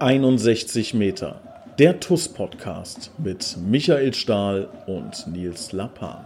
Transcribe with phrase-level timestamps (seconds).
[0.00, 1.42] 61 Meter.
[1.78, 6.24] Der TUS-Podcast mit Michael Stahl und Nils Lappan.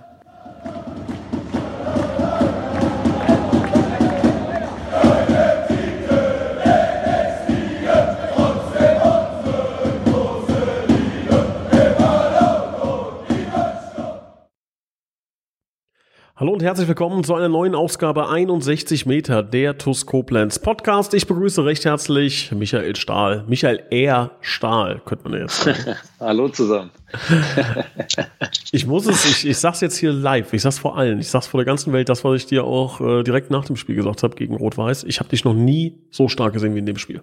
[16.64, 21.12] Herzlich willkommen zu einer neuen Ausgabe 61 Meter der TUS Koblenz Podcast.
[21.12, 23.44] Ich begrüße recht herzlich Michael Stahl.
[23.46, 24.30] Michael R.
[24.40, 25.96] Stahl, könnte man jetzt sagen.
[26.20, 26.91] Hallo zusammen.
[28.72, 31.46] ich muss es, ich, ich sag's jetzt hier live, ich sag's vor allen, ich sag's
[31.46, 34.22] vor der ganzen Welt, das, was ich dir auch äh, direkt nach dem Spiel gesagt
[34.22, 35.05] habe gegen Rot-Weiß.
[35.05, 37.22] Ich habe dich noch nie so stark gesehen wie in dem Spiel.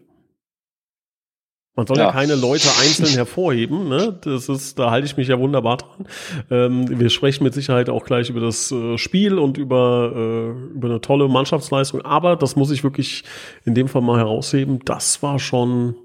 [1.73, 2.07] Man soll ja.
[2.07, 4.19] ja, keine Leute einzeln hervorheben, ne?
[4.23, 6.05] Das ist, da halte ich mich ja wunderbar dran.
[6.49, 10.89] Ähm, wir sprechen mit Sicherheit auch gleich über das äh, Spiel und über, äh, über
[10.89, 12.01] eine tolle Mannschaftsleistung.
[12.01, 13.23] Aber das muss ich wirklich
[13.63, 14.79] in dem Fall mal herausheben.
[14.83, 15.95] Das war schon,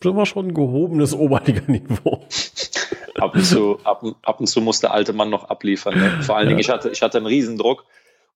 [0.00, 2.26] das war schon ein gehobenes Oberliganiveau.
[3.20, 5.96] ab und zu, ab, ab und zu muss der alte Mann noch abliefern.
[5.96, 6.22] Ne?
[6.22, 6.48] Vor allen ja.
[6.48, 7.84] Dingen, ich hatte, ich hatte einen Riesendruck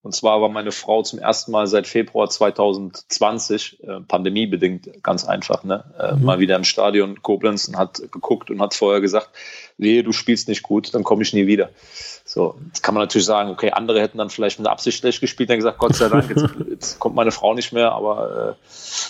[0.06, 5.64] und zwar war meine Frau zum ersten Mal seit Februar 2020, äh, pandemiebedingt, ganz einfach,
[5.64, 6.24] ne, äh, mhm.
[6.24, 9.30] mal wieder im Stadion Koblenz und hat geguckt und hat vorher gesagt,
[9.78, 11.70] wehe, du spielst nicht gut, dann komme ich nie wieder.
[12.24, 15.50] So, jetzt kann man natürlich sagen, okay, andere hätten dann vielleicht mit Absicht schlecht gespielt,
[15.50, 18.68] dann gesagt, Gott sei Dank, jetzt, jetzt kommt meine Frau nicht mehr, aber äh,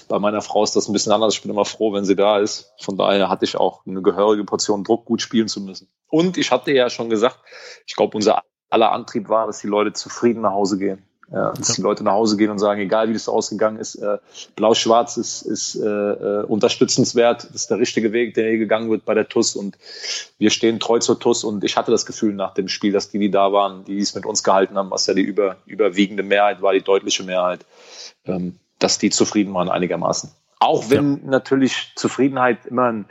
[0.08, 1.34] bei meiner Frau ist das ein bisschen anders.
[1.34, 2.72] Ich bin immer froh, wenn sie da ist.
[2.80, 5.88] Von daher hatte ich auch eine gehörige Portion Druck, gut spielen zu müssen.
[6.08, 7.38] Und ich hatte ja schon gesagt,
[7.86, 11.02] ich glaube, unser aller Antrieb war, dass die Leute zufrieden nach Hause gehen.
[11.32, 14.18] Ja, dass die Leute nach Hause gehen und sagen, egal wie das ausgegangen ist, äh,
[14.54, 19.04] blau-schwarz ist, ist äh, äh, unterstützenswert, das ist der richtige Weg, der hier gegangen wird
[19.04, 19.76] bei der TUS und
[20.38, 23.18] wir stehen treu zur TUS und ich hatte das Gefühl nach dem Spiel, dass die,
[23.18, 26.62] die da waren, die es mit uns gehalten haben, was ja die über, überwiegende Mehrheit
[26.62, 27.66] war, die deutliche Mehrheit,
[28.24, 30.30] ähm, dass die zufrieden waren einigermaßen.
[30.60, 31.30] Auch wenn ja.
[31.30, 33.06] natürlich Zufriedenheit immer ein,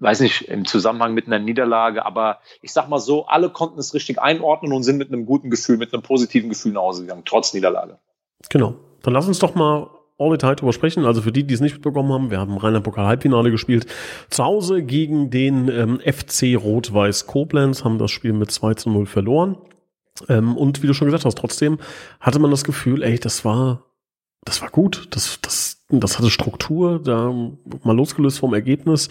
[0.00, 3.94] weiß nicht, im Zusammenhang mit einer Niederlage, aber ich sag mal so, alle konnten es
[3.94, 7.22] richtig einordnen und sind mit einem guten Gefühl, mit einem positiven Gefühl nach Hause gegangen,
[7.24, 7.98] trotz Niederlage.
[8.50, 8.74] Genau.
[9.02, 11.04] Dann lass uns doch mal all Detail drüber sprechen.
[11.04, 13.86] Also für die, die es nicht mitbekommen haben, wir haben Rheinland Pokal Halbfinale gespielt.
[14.30, 19.06] Zu Hause gegen den ähm, FC Rot-Weiß Koblenz, haben das Spiel mit 2 zu 0
[19.06, 19.56] verloren.
[20.28, 21.78] Ähm, und wie du schon gesagt hast, trotzdem
[22.20, 23.84] hatte man das Gefühl, ey, das war,
[24.44, 25.08] das war gut.
[25.10, 27.32] Das, das, das hatte Struktur, da
[27.82, 29.08] mal losgelöst vom Ergebnis,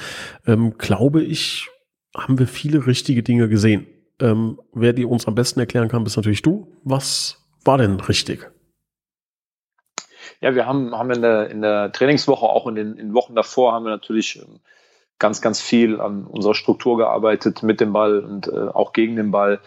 [0.48, 1.70] ähm, glaube ich,
[2.16, 3.88] haben wir viele richtige Dinge gesehen.
[4.20, 6.68] Ähm, wer die uns am besten erklären kann, bist natürlich du.
[6.84, 8.52] Was war denn richtig?
[10.42, 13.74] Ja, wir haben, haben in, der, in der Trainingswoche, auch in den in Wochen davor,
[13.74, 14.60] haben wir natürlich ähm,
[15.20, 19.32] ganz, ganz viel an unserer Struktur gearbeitet mit dem Ball und äh, auch gegen den
[19.32, 19.60] Ball.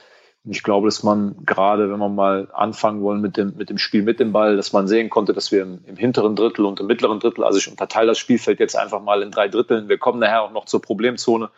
[0.49, 4.03] Ich glaube, dass man gerade, wenn man mal anfangen wollen mit dem, mit dem Spiel
[4.03, 6.87] mit dem Ball, dass man sehen konnte, dass wir im, im hinteren Drittel und im
[6.87, 9.89] mittleren Drittel, also ich unterteile das Spielfeld jetzt einfach mal in drei Dritteln.
[9.89, 11.51] Wir kommen nachher auch noch zur Problemzone,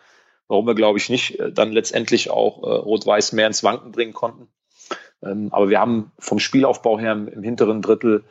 [0.47, 4.13] warum wir, glaube ich, nicht äh, dann letztendlich auch äh, Rot-Weiß mehr ins Wanken bringen
[4.13, 4.47] konnten.
[5.21, 8.23] Ähm, aber wir haben vom Spielaufbau her im, im hinteren Drittel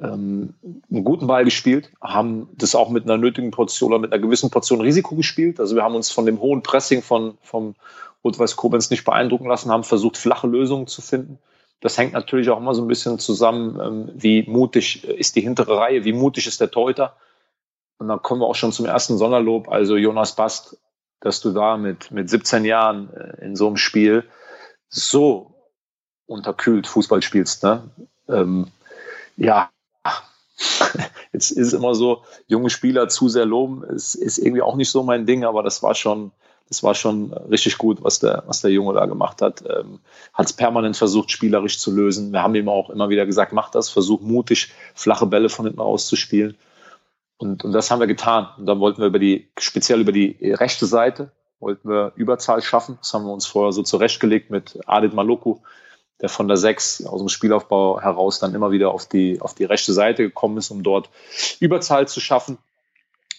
[0.00, 0.54] ähm,
[0.90, 4.50] einen guten Ball gespielt, haben das auch mit einer nötigen Portion oder mit einer gewissen
[4.50, 5.60] Portion Risiko gespielt.
[5.60, 7.74] Also wir haben uns von dem hohen Pressing von, vom
[8.24, 11.38] Rot-Weiß Koblenz nicht beeindrucken lassen, haben versucht, flache Lösungen zu finden.
[11.80, 15.76] Das hängt natürlich auch immer so ein bisschen zusammen, ähm, wie mutig ist die hintere
[15.76, 17.16] Reihe, wie mutig ist der Teuter.
[17.98, 19.68] Und dann kommen wir auch schon zum ersten Sonderlob.
[19.68, 20.78] Also Jonas Bast,
[21.20, 24.24] dass du da mit, mit 17 Jahren äh, in so einem Spiel
[24.88, 25.54] so
[26.26, 27.62] unterkühlt Fußball spielst.
[27.62, 27.90] Ne?
[28.28, 28.68] Ähm,
[29.36, 29.70] ja,
[31.32, 34.90] jetzt ist es immer so, junge Spieler zu sehr loben, ist, ist irgendwie auch nicht
[34.90, 36.32] so mein Ding, aber das war schon,
[36.68, 39.62] das war schon richtig gut, was der, was der Junge da gemacht hat.
[39.68, 40.00] Ähm,
[40.34, 42.32] hat es permanent versucht, spielerisch zu lösen.
[42.32, 45.80] Wir haben ihm auch immer wieder gesagt, mach das, versuch mutig, flache Bälle von hinten
[45.80, 46.56] rauszuspielen.
[47.38, 48.48] Und, und das haben wir getan.
[48.58, 52.98] Und dann wollten wir über die, speziell über die rechte Seite, wollten wir Überzahl schaffen.
[53.00, 55.58] Das haben wir uns vorher so zurechtgelegt mit Adit Maloku,
[56.20, 59.64] der von der Sechs aus dem Spielaufbau heraus dann immer wieder auf die, auf die
[59.64, 61.08] rechte Seite gekommen ist, um dort
[61.60, 62.58] Überzahl zu schaffen.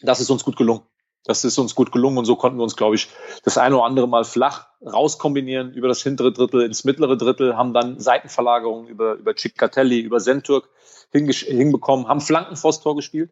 [0.02, 0.82] Das ist uns gut gelungen.
[1.26, 3.10] Das ist uns gut gelungen und so konnten wir uns, glaube ich,
[3.44, 7.74] das eine oder andere Mal flach rauskombinieren über das hintere Drittel ins mittlere Drittel, haben
[7.74, 10.70] dann Seitenverlagerungen über, über Ciccarelli, über Sentürk
[11.12, 13.32] hinbekommen, haben Flanken vors Tor gespielt.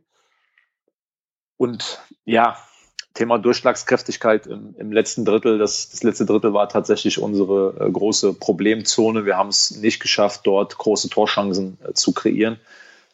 [1.56, 2.58] Und ja,
[3.14, 5.58] Thema Durchschlagskräftigkeit im, im letzten Drittel.
[5.58, 9.26] Das, das, letzte Drittel war tatsächlich unsere äh, große Problemzone.
[9.26, 12.60] Wir haben es nicht geschafft, dort große Torchancen äh, zu kreieren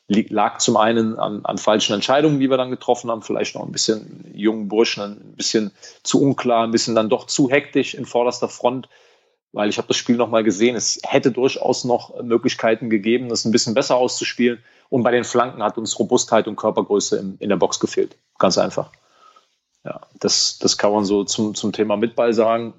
[0.07, 3.71] lag zum einen an, an, falschen Entscheidungen, die wir dann getroffen haben, vielleicht noch ein
[3.71, 5.71] bisschen jungen Burschen, ein bisschen
[6.03, 8.89] zu unklar, ein bisschen dann doch zu hektisch in vorderster Front,
[9.53, 13.51] weil ich habe das Spiel nochmal gesehen, es hätte durchaus noch Möglichkeiten gegeben, das ein
[13.51, 17.55] bisschen besser auszuspielen und bei den Flanken hat uns Robustheit und Körpergröße in, in der
[17.55, 18.17] Box gefehlt.
[18.37, 18.91] Ganz einfach.
[19.85, 22.73] Ja, das, das kann man so zum, zum Thema Mitball sagen.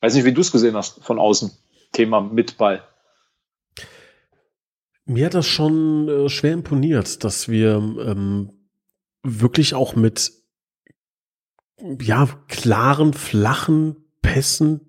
[0.00, 1.50] Weiß nicht, wie du es gesehen hast von außen.
[1.92, 2.82] Thema Mitball.
[5.06, 8.50] Mir hat das schon äh, schwer imponiert, dass wir ähm,
[9.22, 10.32] wirklich auch mit
[12.00, 14.80] ja, klaren, flachen Pässen,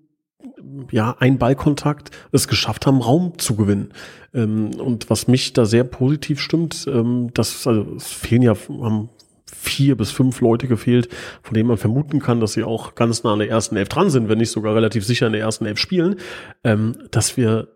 [0.91, 3.93] ja, ein Ballkontakt es geschafft haben, Raum zu gewinnen.
[4.33, 9.09] Ähm, und was mich da sehr positiv stimmt, ähm, dass, also, es fehlen ja, haben
[9.45, 11.09] vier bis fünf Leute gefehlt,
[11.41, 14.09] von denen man vermuten kann, dass sie auch ganz nah an der ersten Elf dran
[14.09, 16.15] sind, wenn nicht sogar relativ sicher in der ersten Elf spielen,
[16.63, 17.67] ähm, dass wir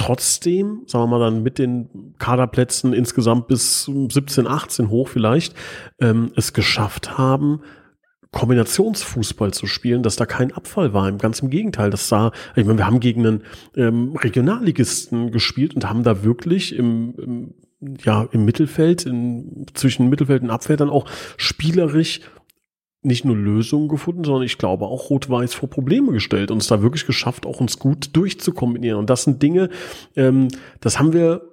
[0.00, 5.54] trotzdem, sagen wir mal dann mit den Kaderplätzen insgesamt bis 17, 18 hoch vielleicht,
[6.00, 7.60] ähm, es geschafft haben,
[8.32, 11.12] Kombinationsfußball zu spielen, dass da kein Abfall war.
[11.12, 13.42] Ganz im Gegenteil, das sah, ich meine, wir haben gegen einen
[13.76, 17.54] ähm, Regionalligisten gespielt und haben da wirklich im, im
[18.02, 21.06] ja, im Mittelfeld, in, zwischen Mittelfeld und Abwehr dann auch
[21.36, 22.20] spielerisch
[23.02, 26.82] nicht nur Lösungen gefunden, sondern ich glaube auch Rot-Weiß vor Probleme gestellt und es da
[26.82, 28.98] wirklich geschafft, auch uns gut durchzukombinieren.
[28.98, 29.70] Und das sind Dinge,
[30.16, 30.48] ähm,
[30.80, 31.49] das haben wir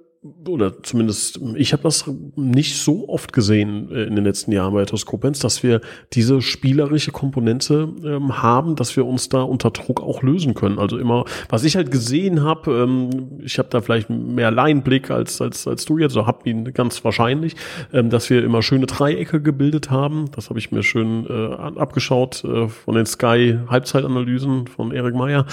[0.47, 4.85] oder zumindest ich habe das nicht so oft gesehen äh, in den letzten Jahren bei
[4.85, 5.81] Toskopenz, dass wir
[6.13, 10.79] diese spielerische Komponente ähm, haben, dass wir uns da unter Druck auch lösen können.
[10.79, 15.41] Also immer, was ich halt gesehen habe, ähm, ich habe da vielleicht mehr Leinblick als
[15.41, 17.55] als als du jetzt, so hab ihn ganz wahrscheinlich,
[17.93, 20.25] ähm, dass wir immer schöne Dreiecke gebildet haben.
[20.35, 25.45] Das habe ich mir schön äh, abgeschaut äh, von den Sky Halbzeitanalysen von Erik Meyer,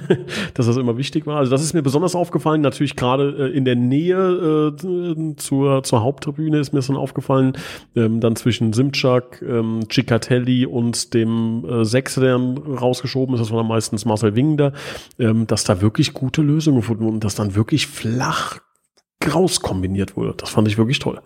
[0.54, 1.38] dass das immer wichtig war.
[1.38, 6.02] Also das ist mir besonders aufgefallen, natürlich gerade äh, in der Nähe äh, zur, zur
[6.02, 7.56] Haupttribüne ist mir schon aufgefallen.
[7.96, 13.58] Ähm, dann zwischen Simchak, ähm, Cicatelli und dem äh, Sechser, der rausgeschoben ist, das war
[13.58, 14.72] dann meistens Marcel Wingender,
[15.18, 18.58] ähm, dass da wirklich gute Lösungen gefunden wurden dass dann wirklich flach
[19.32, 20.34] rauskombiniert wurde.
[20.36, 21.20] Das fand ich wirklich toll.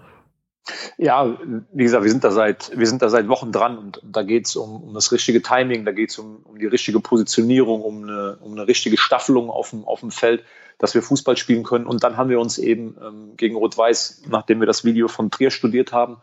[0.97, 1.37] Ja,
[1.73, 4.47] wie gesagt, wir sind da seit, wir sind da seit Wochen dran und da geht
[4.47, 8.05] es um, um das richtige Timing, da geht es um, um die richtige Positionierung, um
[8.05, 10.43] eine, um eine richtige Staffelung auf dem, auf dem Feld
[10.79, 11.87] dass wir Fußball spielen können.
[11.87, 15.51] Und dann haben wir uns eben ähm, gegen Rot-Weiß, nachdem wir das Video von Trier
[15.51, 16.19] studiert haben,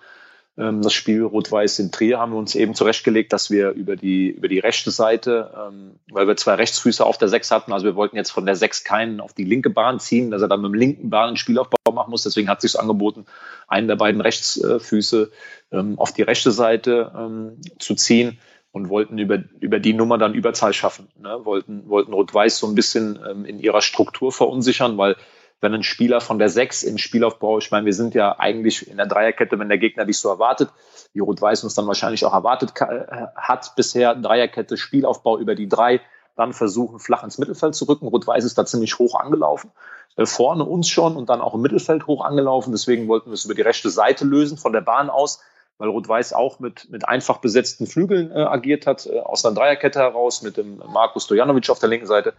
[0.58, 4.30] ähm, das Spiel Rot-Weiß in Trier, haben wir uns eben zurechtgelegt, dass wir über die,
[4.30, 7.96] über die rechte Seite, ähm, weil wir zwei Rechtsfüße auf der Sechs hatten, also wir
[7.96, 10.72] wollten jetzt von der Sechs keinen auf die linke Bahn ziehen, dass er dann mit
[10.72, 12.24] dem linken Bahn einen Spielaufbau machen muss.
[12.24, 13.26] Deswegen hat sich angeboten,
[13.68, 15.32] einen der beiden Rechtsfüße
[15.72, 18.38] ähm, auf die rechte Seite ähm, zu ziehen
[18.72, 21.10] und wollten über, über die Nummer dann Überzahl schaffen.
[21.20, 21.40] Ne?
[21.44, 25.16] Wollten, wollten Rot-Weiß so ein bisschen ähm, in ihrer Struktur verunsichern, weil
[25.60, 28.98] wenn ein Spieler von der Sechs im Spielaufbau, ich meine, wir sind ja eigentlich in
[28.98, 30.70] der Dreierkette, wenn der Gegner dich so erwartet,
[31.14, 36.02] wie Rot-Weiß uns dann wahrscheinlich auch erwartet äh, hat bisher, Dreierkette, Spielaufbau über die drei,
[36.36, 38.08] dann versuchen, flach ins Mittelfeld zu rücken.
[38.08, 39.72] Rot-Weiß ist da ziemlich hoch angelaufen.
[40.16, 42.72] Äh, vorne uns schon und dann auch im Mittelfeld hoch angelaufen.
[42.72, 45.42] Deswegen wollten wir es über die rechte Seite lösen, von der Bahn aus
[45.82, 50.00] weil Rot-Weiß auch mit, mit einfach besetzten Flügeln äh, agiert hat, äh, aus einer Dreierkette
[50.00, 52.34] heraus, mit dem Markus Stojanovic auf der linken Seite.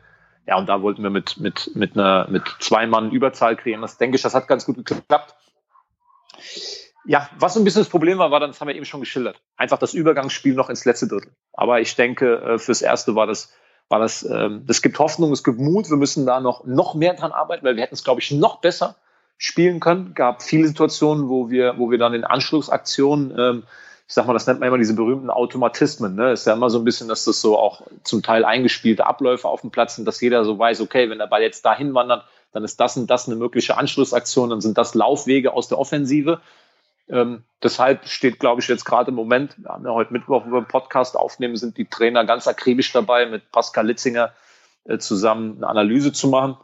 [0.46, 3.82] Ja, und da wollten wir mit, mit, mit einer mit zwei Mann Überzahl kreieren.
[3.82, 5.34] Das denke ich, das hat ganz gut geklappt.
[7.04, 9.00] Ja, was so ein bisschen das Problem war, war dann, das haben wir eben schon
[9.00, 9.42] geschildert.
[9.56, 11.32] Einfach das Übergangsspiel noch ins letzte Drittel.
[11.52, 13.52] Aber ich denke, äh, fürs Erste war das,
[13.88, 15.90] war das, ähm, gibt Hoffnung, es gibt Mut.
[15.90, 18.60] Wir müssen da noch, noch mehr dran arbeiten, weil wir hätten es, glaube ich, noch
[18.60, 18.96] besser
[19.42, 20.14] spielen können.
[20.14, 23.62] Gab viele Situationen, wo wir, wo wir dann in Anschlussaktionen, ähm,
[24.06, 26.14] ich sag mal, das nennt man immer diese berühmten Automatismen.
[26.14, 26.30] Ne?
[26.30, 29.62] Ist ja immer so ein bisschen, dass das so auch zum Teil eingespielte Abläufe auf
[29.62, 32.62] dem Platz sind, dass jeder so weiß, okay, wenn der Ball jetzt dahin wandert, dann
[32.62, 36.40] ist das und das eine mögliche Anschlussaktion, dann sind das Laufwege aus der Offensive.
[37.08, 40.52] Ähm, deshalb steht, glaube ich, jetzt gerade im Moment, wir haben ja heute Mittwoch, wo
[40.52, 44.32] wir einen Podcast aufnehmen, sind die Trainer ganz akribisch dabei, mit Pascal Litzinger
[44.84, 46.58] äh, zusammen eine Analyse zu machen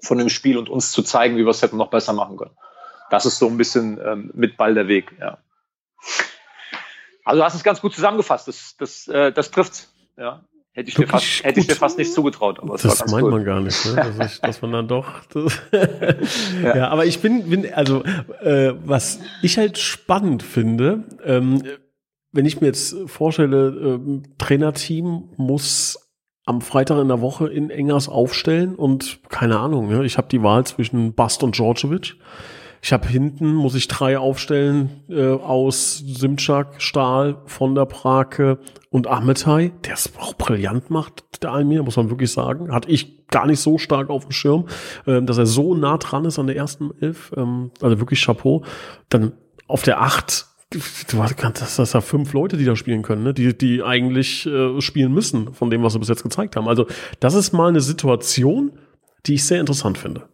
[0.00, 2.56] von dem Spiel und uns zu zeigen, wie wir es hätten noch besser machen können.
[3.10, 5.38] Das ist so ein bisschen ähm, mit Ball der Weg, ja.
[7.24, 8.48] Also du hast es ganz gut zusammengefasst.
[8.48, 9.92] Das, das, äh, das trifft's.
[10.16, 10.42] Ja.
[10.74, 12.58] Hätte ich, dir fast, hätte ich dir fast nicht zugetraut.
[12.58, 13.30] Aber das meint cool.
[13.30, 13.94] man gar nicht, ne?
[13.94, 15.20] dass, ich, dass man dann doch.
[16.62, 16.76] ja.
[16.76, 16.88] ja.
[16.88, 18.02] aber ich bin, bin also
[18.40, 21.62] äh, was ich halt spannend finde, ähm,
[22.32, 26.01] wenn ich mir jetzt vorstelle, äh, Trainerteam muss
[26.44, 30.04] am Freitag in der Woche in Engers aufstellen und keine Ahnung, ne?
[30.04, 32.16] ich habe die Wahl zwischen Bast und Djordjevic.
[32.84, 38.58] Ich habe hinten, muss ich drei aufstellen äh, aus Simchak, Stahl, von der Prake
[38.90, 42.72] und Ahmedai, der es auch brillant macht, der Almir, muss man wirklich sagen.
[42.72, 44.66] Hatte ich gar nicht so stark auf dem Schirm,
[45.06, 47.32] äh, dass er so nah dran ist an der ersten Elf.
[47.36, 48.64] Ähm, also wirklich Chapeau.
[49.08, 49.32] Dann
[49.68, 53.34] auf der Acht du das, das ja fünf Leute, die da spielen können, ne?
[53.34, 56.68] die, die eigentlich äh, spielen müssen, von dem, was sie bis jetzt gezeigt haben.
[56.68, 56.86] Also,
[57.20, 58.78] das ist mal eine Situation,
[59.26, 60.28] die ich sehr interessant finde.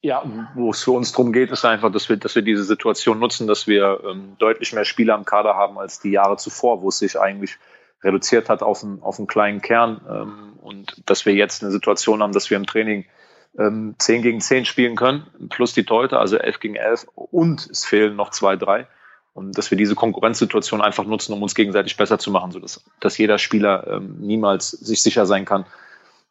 [0.00, 0.22] Ja,
[0.54, 3.48] wo es für uns darum geht, ist einfach, dass wir, dass wir diese Situation nutzen,
[3.48, 6.98] dass wir ähm, deutlich mehr Spieler im Kader haben als die Jahre zuvor, wo es
[6.98, 7.58] sich eigentlich
[8.04, 12.22] reduziert hat auf einen, auf einen kleinen Kern ähm, und dass wir jetzt eine Situation
[12.22, 13.06] haben, dass wir im Training
[13.58, 17.84] ähm, 10 gegen 10 spielen können, plus die Teute, also 11 gegen 11 und es
[17.84, 18.86] fehlen noch zwei, drei.
[19.34, 23.18] Und dass wir diese Konkurrenzsituation einfach nutzen, um uns gegenseitig besser zu machen, sodass dass
[23.18, 25.64] jeder Spieler ähm, niemals sich sicher sein kann,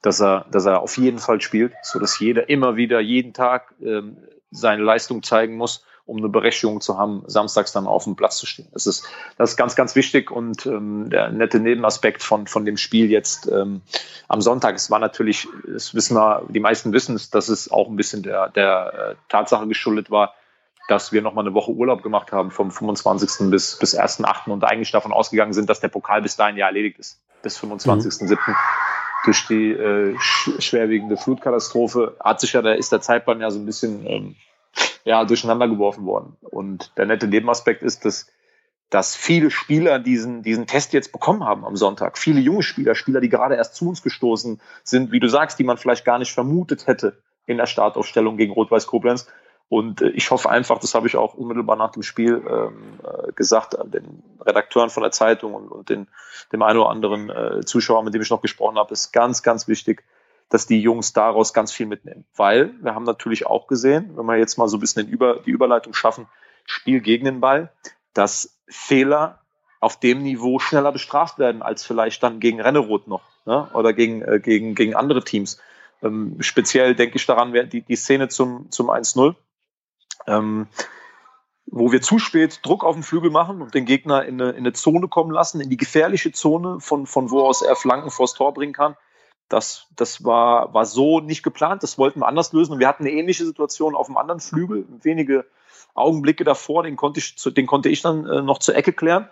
[0.01, 3.73] dass er, dass er auf jeden Fall spielt, so dass jeder immer wieder jeden Tag
[3.81, 4.17] ähm,
[4.51, 8.45] seine Leistung zeigen muss, um eine Berechtigung zu haben, samstags dann auf dem Platz zu
[8.45, 8.67] stehen.
[8.71, 9.05] Das ist,
[9.37, 13.47] das ist ganz, ganz wichtig und ähm, der nette Nebenaspekt von, von dem Spiel jetzt
[13.51, 13.81] ähm,
[14.27, 17.87] am Sonntag, es war natürlich, das wissen wir, die meisten wissen es, dass es auch
[17.87, 20.33] ein bisschen der, der äh, Tatsache geschuldet war,
[20.87, 23.49] dass wir nochmal eine Woche Urlaub gemacht haben vom 25.
[23.51, 24.49] bis, bis 1.8.
[24.49, 28.37] und eigentlich davon ausgegangen sind, dass der Pokal bis dahin ja erledigt ist, bis 25.7.
[28.47, 28.55] Mhm
[29.25, 33.59] durch die äh, sch schwerwiegende Flutkatastrophe hat sich ja, da ist der Zeitplan ja so
[33.59, 34.35] ein bisschen ähm,
[35.07, 36.35] ja, durcheinander geworfen worden.
[36.41, 38.29] Und der nette Nebenaspekt ist, dass,
[38.89, 42.17] dass viele Spieler diesen, diesen Test jetzt bekommen haben am Sonntag.
[42.17, 45.63] Viele junge Spieler, Spieler, die gerade erst zu uns gestoßen sind, wie du sagst, die
[45.63, 49.27] man vielleicht gar nicht vermutet hätte in der Startaufstellung gegen Rot-Weiß Koblenz.
[49.69, 53.31] Und äh, ich hoffe einfach, das habe ich auch unmittelbar nach dem Spiel ähm, äh,
[53.31, 56.07] gesagt, den Redakteuren von der Zeitung und, und den,
[56.51, 59.69] dem einen oder anderen äh, Zuschauer, mit dem ich noch gesprochen habe, ist ganz, ganz
[59.69, 60.03] wichtig,
[60.49, 62.25] dass die Jungs daraus ganz viel mitnehmen.
[62.35, 65.51] Weil wir haben natürlich auch gesehen, wenn wir jetzt mal so ein bisschen Über, die
[65.51, 66.27] Überleitung schaffen,
[66.65, 67.71] Spiel gegen den Ball,
[68.13, 69.41] dass Fehler
[69.79, 73.69] auf dem Niveau schneller bestraft werden als vielleicht dann gegen Rennerot noch ne?
[73.73, 75.59] oder gegen, äh, gegen, gegen andere Teams.
[76.01, 79.35] Ähm, speziell denke ich daran, die, die Szene zum, zum 1-0
[80.27, 80.67] ähm,
[81.65, 84.59] wo wir zu spät Druck auf den Flügel machen und den Gegner in eine, in
[84.59, 88.33] eine Zone kommen lassen, in die gefährliche Zone, von, von wo aus er Flanken vors
[88.33, 88.95] Tor bringen kann.
[89.49, 92.73] Das, das war, war so nicht geplant, das wollten wir anders lösen.
[92.73, 95.45] Und wir hatten eine ähnliche Situation auf dem anderen Flügel, wenige
[95.93, 99.27] Augenblicke davor, den konnte ich, den konnte ich dann äh, noch zur Ecke klären.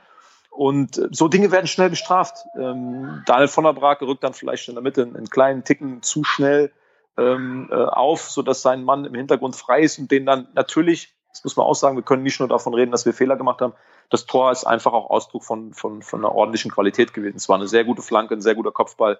[0.49, 2.37] Und äh, so Dinge werden schnell bestraft.
[2.57, 6.01] Ähm, Daniel von der Brake rückt dann vielleicht in der Mitte einen, einen kleinen Ticken
[6.01, 6.71] zu schnell
[7.17, 11.43] ähm, äh, auf, sodass sein Mann im Hintergrund frei ist und den dann natürlich, das
[11.43, 13.73] muss man auch sagen, wir können nicht nur davon reden, dass wir Fehler gemacht haben.
[14.09, 17.37] Das Tor ist einfach auch Ausdruck von, von, von einer ordentlichen Qualität gewesen.
[17.37, 19.19] Es war eine sehr gute Flanke, ein sehr guter Kopfball.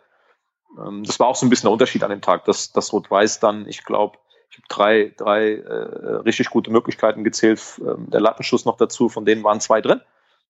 [0.78, 3.40] Ähm, das war auch so ein bisschen der Unterschied an dem Tag, dass das Rot-Weiß
[3.40, 4.18] dann, ich glaube,
[4.50, 9.26] ich habe drei, drei äh, richtig gute Möglichkeiten gezählt, ähm, der Lattenschuss noch dazu, von
[9.26, 10.02] denen waren zwei drin.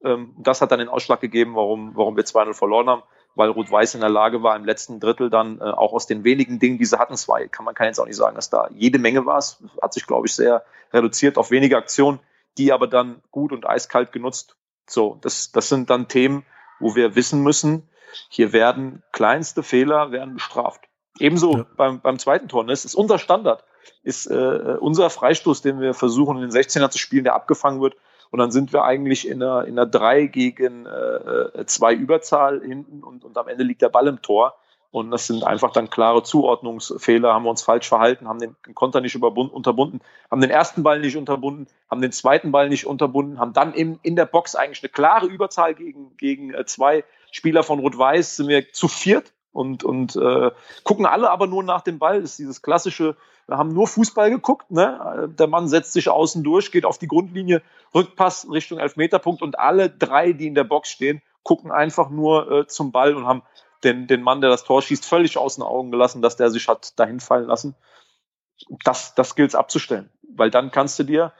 [0.03, 3.03] Ähm, das hat dann den Ausschlag gegeben, warum, warum wir 2-0 verloren haben
[3.35, 6.57] weil Rot-Weiß in der Lage war, im letzten Drittel dann äh, auch aus den wenigen
[6.59, 8.97] Dingen, die sie hatten, zwei, kann man kann jetzt auch nicht sagen, dass da jede
[8.97, 9.37] Menge war.
[9.37, 10.63] Es hat sich, glaube ich, sehr
[10.93, 12.19] reduziert auf wenige Aktionen,
[12.57, 14.55] die aber dann gut und eiskalt genutzt.
[14.87, 16.45] So, das, das sind dann Themen,
[16.79, 17.89] wo wir wissen müssen,
[18.29, 20.81] hier werden kleinste Fehler werden bestraft.
[21.19, 21.65] Ebenso ja.
[21.77, 22.63] beim, beim zweiten Tor.
[22.63, 22.73] Ne?
[22.73, 23.63] Es ist unser Standard,
[24.03, 27.95] ist äh, unser Freistoß, den wir versuchen in den 16er zu spielen, der abgefangen wird,
[28.31, 32.61] und dann sind wir eigentlich in einer, in einer 3 gegen äh, 2 äh, Überzahl
[32.61, 34.55] hinten und, und am Ende liegt der Ball im Tor.
[34.95, 39.01] Und das sind einfach dann klare Zuordnungsfehler, haben wir uns falsch verhalten, haben den Konter
[39.01, 39.99] nicht unterbunden,
[40.31, 43.99] haben den ersten Ball nicht unterbunden, haben den zweiten Ball nicht unterbunden, haben dann in,
[44.03, 48.47] in der Box eigentlich eine klare Überzahl gegen, gegen äh, zwei Spieler von Rot-Weiß, sind
[48.47, 50.51] wir zu viert und, und äh,
[50.85, 52.21] gucken alle aber nur nach dem Ball.
[52.21, 54.71] Das ist dieses klassische, wir haben nur Fußball geguckt.
[54.71, 55.29] Ne?
[55.37, 57.61] Der Mann setzt sich außen durch, geht auf die Grundlinie,
[57.93, 62.67] Rückpass Richtung Elfmeterpunkt und alle drei, die in der Box stehen, gucken einfach nur äh,
[62.67, 63.43] zum Ball und haben
[63.85, 66.67] den, den Mann, der das Tor schießt, völlig aus den Augen gelassen, dass der sich
[66.67, 67.75] hat dahin fallen lassen.
[68.83, 71.33] Das, das gilt es abzustellen, weil dann kannst du dir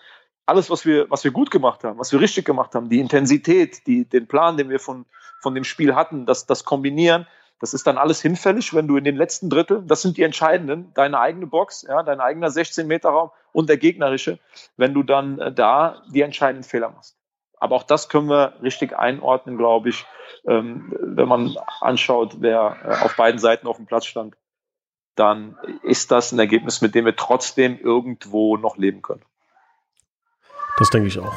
[0.46, 3.88] alles, was wir, was wir gut gemacht haben, was wir richtig gemacht haben, die Intensität,
[3.88, 5.06] die, den Plan, den wir von,
[5.42, 7.26] von dem Spiel hatten, das, das kombinieren,
[7.60, 10.92] das ist dann alles hinfällig, wenn du in den letzten Drittel, das sind die entscheidenden,
[10.94, 14.40] deine eigene Box, ja, dein eigener 16-Meter-Raum und der gegnerische,
[14.78, 17.18] wenn du dann äh, da die entscheidenden Fehler machst.
[17.60, 20.06] Aber auch das können wir richtig einordnen, glaube ich,
[20.48, 24.36] ähm, wenn man anschaut, wer äh, auf beiden Seiten auf dem Platz stand,
[25.16, 29.24] dann ist das ein Ergebnis, mit dem wir trotzdem irgendwo noch leben können.
[30.78, 31.34] Das denke ich auch.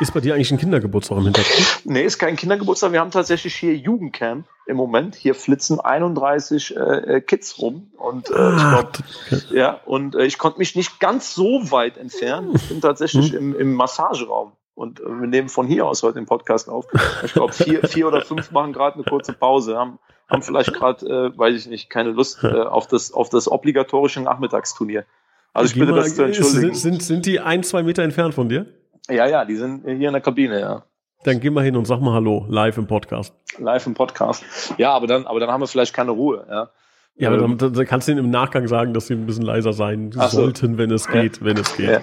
[0.00, 1.82] Ist bei dir eigentlich ein Kindergeburtstag im Hintergrund?
[1.84, 2.92] Nee, ist kein Kindergeburtstag.
[2.92, 5.14] Wir haben tatsächlich hier Jugendcamp im Moment.
[5.14, 7.92] Hier flitzen 31 äh, äh, Kids rum.
[7.98, 9.56] Und äh, ah, ich glaub, okay.
[9.58, 12.52] ja, und äh, ich konnte mich nicht ganz so weit entfernen.
[12.54, 13.38] Ich bin tatsächlich hm.
[13.38, 14.52] im, im Massageraum.
[14.80, 16.86] Und äh, wir nehmen von hier aus heute den Podcast auf.
[17.22, 21.04] Ich glaube, vier, vier oder fünf machen gerade eine kurze Pause, haben, haben vielleicht gerade,
[21.06, 25.04] äh, weiß ich nicht, keine Lust äh, auf, das, auf das obligatorische Nachmittagsturnier.
[25.52, 26.74] Also ich bitte das zu entschuldigen.
[26.74, 28.68] Sind, sind, die ein, zwei Meter entfernt von dir?
[29.10, 30.84] Ja, ja, die sind hier in der Kabine, ja.
[31.24, 33.34] Dann geh mal hin und sag mal Hallo, live im Podcast.
[33.58, 34.42] Live im Podcast.
[34.78, 36.70] Ja, aber dann, aber dann haben wir vielleicht keine Ruhe, ja.
[37.16, 39.74] Ja, aber dann, dann kannst du ihnen im Nachgang sagen, dass sie ein bisschen leiser
[39.74, 40.26] sein so.
[40.28, 41.44] sollten, wenn es geht, Ja.
[41.44, 41.90] wenn es geht.
[41.90, 42.00] Ja.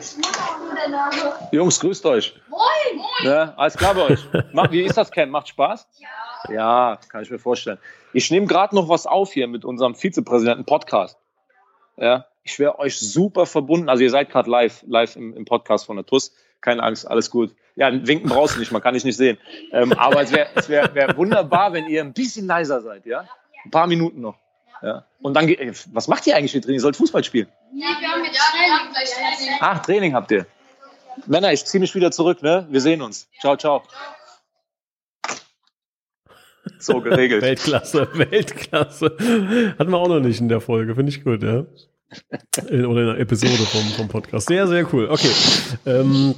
[1.52, 2.36] Jungs, grüßt euch.
[2.50, 3.02] Moin!
[3.24, 4.20] Ja, alles klar bei euch.
[4.54, 5.30] Macht, wie ist das, Ken?
[5.30, 5.88] Macht Spaß?
[6.00, 6.08] Ja.
[6.54, 7.78] Ja, kann ich mir vorstellen.
[8.14, 11.18] Ich nehme gerade noch was auf hier mit unserem Vizepräsidenten Podcast.
[11.98, 13.90] Ja, ich wäre euch super verbunden.
[13.90, 16.34] Also ihr seid gerade live, live im, im Podcast von der TUS.
[16.62, 17.56] Keine Angst, alles gut.
[17.76, 19.38] Ja, winken brauchst du nicht, man kann dich nicht sehen.
[19.72, 23.26] Ähm, aber es wäre wär, wär wunderbar, wenn ihr ein bisschen leiser seid, ja?
[23.66, 24.38] Ein paar Minuten noch.
[24.82, 25.06] Ja.
[25.22, 26.76] Und dann, geht- ey, was macht ihr eigentlich mit drin?
[26.76, 27.48] Ihr sollt Fußball spielen.
[27.74, 29.58] Nee, wir haben jetzt Training.
[29.60, 30.46] Ach, Training habt ihr.
[31.26, 32.68] Männer, ich ziehe mich wieder zurück, ne?
[32.70, 33.28] Wir sehen uns.
[33.40, 33.84] Ciao, ciao.
[36.80, 37.42] So geregelt.
[37.44, 39.16] Weltklasse, Weltklasse.
[39.80, 41.66] Hatten wir auch noch nicht in der Folge, finde ich gut, ja.
[42.70, 44.48] In, oder in einer Episode vom, vom Podcast.
[44.48, 45.10] Sehr, sehr cool.
[45.10, 45.32] Okay.
[45.86, 46.36] Ähm,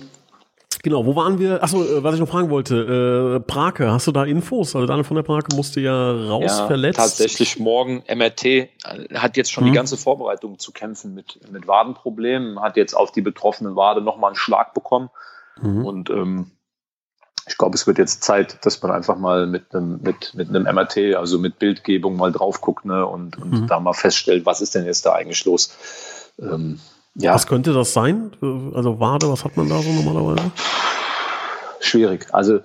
[0.83, 1.63] genau, wo waren wir?
[1.63, 4.75] Achso, äh, was ich noch fragen wollte, äh, Prake, hast du da Infos?
[4.75, 6.98] Also Daniel von der Prake musste ja raus, ja, verletzt.
[6.98, 8.69] Tatsächlich morgen MRT äh,
[9.15, 9.67] hat jetzt schon Mhm.
[9.71, 14.29] die ganze Vorbereitung zu kämpfen mit, mit Wadenproblemen, hat jetzt auf die betroffene Wade nochmal
[14.29, 15.09] einen Schlag bekommen.
[15.62, 15.86] Mhm.
[15.86, 16.51] Und ähm,
[17.48, 20.63] ich glaube, es wird jetzt Zeit, dass man einfach mal mit einem, mit, mit einem
[20.63, 23.67] MRT, also mit Bildgebung mal drauf guckt ne, und, und Mhm.
[23.67, 25.75] da mal feststellt, was ist denn jetzt da eigentlich los.
[26.39, 26.79] Ähm,
[27.20, 28.32] ja, Was könnte das sein?
[28.74, 30.52] Also Wade, was hat man da so normalerweise?
[31.82, 32.28] schwierig.
[32.32, 32.60] Also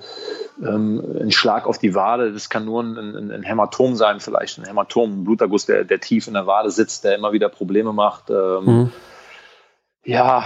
[0.62, 4.58] ähm, ein Schlag auf die Wade, das kann nur ein, ein, ein Hämatom sein, vielleicht
[4.58, 7.92] ein Hämatom, ein Bluterguss, der, der tief in der Wade sitzt, der immer wieder Probleme
[7.92, 8.30] macht.
[8.30, 8.92] Ähm, Mhm.
[10.04, 10.44] Ja,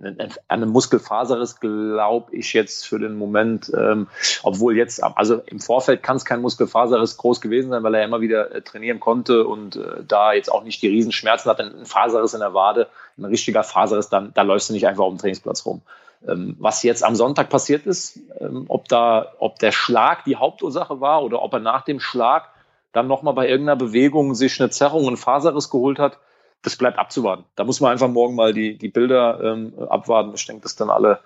[0.00, 4.08] an einem Muskelfaserriss glaube ich jetzt für den Moment, ähm,
[4.42, 8.20] obwohl jetzt, also im Vorfeld kann es kein Muskelfaserriss groß gewesen sein, weil er immer
[8.20, 11.60] wieder äh, trainieren konnte und äh, da jetzt auch nicht die Riesenschmerzen hat.
[11.60, 15.12] Ein Faserriss in der Wade, ein richtiger Faserriss, dann da läufst du nicht einfach auf
[15.12, 15.82] dem Trainingsplatz rum.
[16.26, 21.00] Ähm, was jetzt am Sonntag passiert ist, ähm, ob da, ob der Schlag die Hauptursache
[21.00, 22.48] war oder ob er nach dem Schlag
[22.92, 26.18] dann nochmal bei irgendeiner Bewegung sich eine Zerrung, einen Faserriss geholt hat,
[26.62, 27.44] das bleibt abzuwarten.
[27.56, 30.32] Da muss man einfach morgen mal die, die Bilder ähm, abwarten.
[30.34, 31.20] Ich denke, dass dann alle,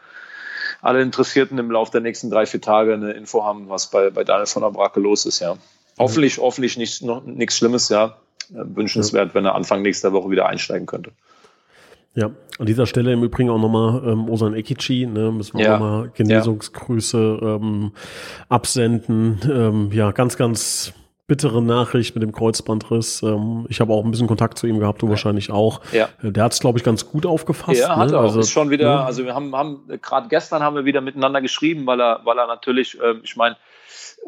[0.80, 4.24] alle Interessierten im Laufe der nächsten drei, vier Tage eine Info haben, was bei, bei
[4.24, 5.56] Daniel von der Brake los ist, ja.
[5.98, 8.16] Hoffentlich, hoffentlich nicht, noch nichts Schlimmes, ja.
[8.50, 11.12] Wünschenswert, wenn er Anfang nächster Woche wieder einsteigen könnte.
[12.14, 15.76] Ja, an dieser Stelle im Übrigen auch nochmal ähm, Osan Ekichi, ne, müssen wir Ja.
[15.76, 17.92] auch nochmal Genesungsgrüße ähm,
[18.50, 19.40] absenden.
[19.50, 20.92] Ähm, ja, ganz, ganz
[21.32, 23.22] bittere Nachricht mit dem Kreuzbandriss.
[23.22, 25.80] Ähm, ich habe auch ein bisschen Kontakt zu ihm gehabt, du wahrscheinlich auch.
[25.90, 26.10] Ja.
[26.22, 27.80] Äh, Der hat es, glaube ich, ganz gut aufgefasst.
[27.80, 28.16] Ja, hat ne?
[28.16, 28.24] er auch.
[28.24, 29.02] Also, ist schon wieder, ne?
[29.02, 32.46] also wir haben, haben gerade gestern haben wir wieder miteinander geschrieben, weil er, weil er
[32.46, 33.56] natürlich, ähm, ich meine,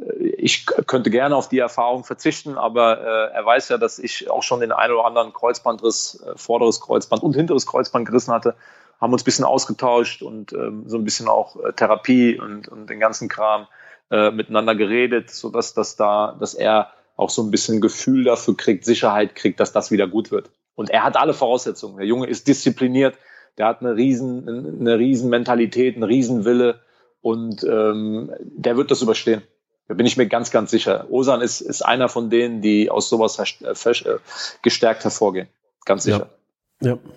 [0.01, 4.31] äh, ich könnte gerne auf die Erfahrung verzichten, aber äh, er weiß ja, dass ich
[4.31, 8.55] auch schon den einen oder anderen Kreuzbandriss, äh, vorderes Kreuzband und hinteres Kreuzband gerissen hatte.
[8.99, 12.89] Haben uns ein bisschen ausgetauscht und ähm, so ein bisschen auch äh, Therapie und, und
[12.89, 13.67] den ganzen Kram
[14.11, 18.85] äh, miteinander geredet, sodass das da, dass er auch so ein bisschen Gefühl dafür kriegt,
[18.85, 20.51] Sicherheit kriegt, dass das wieder gut wird.
[20.75, 21.99] Und er hat alle Voraussetzungen.
[21.99, 23.17] Der Junge ist diszipliniert,
[23.57, 26.81] der hat eine riesen, eine riesen Mentalität, einen riesen Wille
[27.21, 29.43] und ähm, der wird das überstehen.
[29.87, 31.07] Da bin ich mir ganz, ganz sicher.
[31.11, 34.19] Osan ist, ist einer von denen, die aus sowas äh, äh,
[34.63, 35.49] gestärkt hervorgehen.
[35.85, 36.19] Ganz sicher.
[36.19, 36.31] Ja,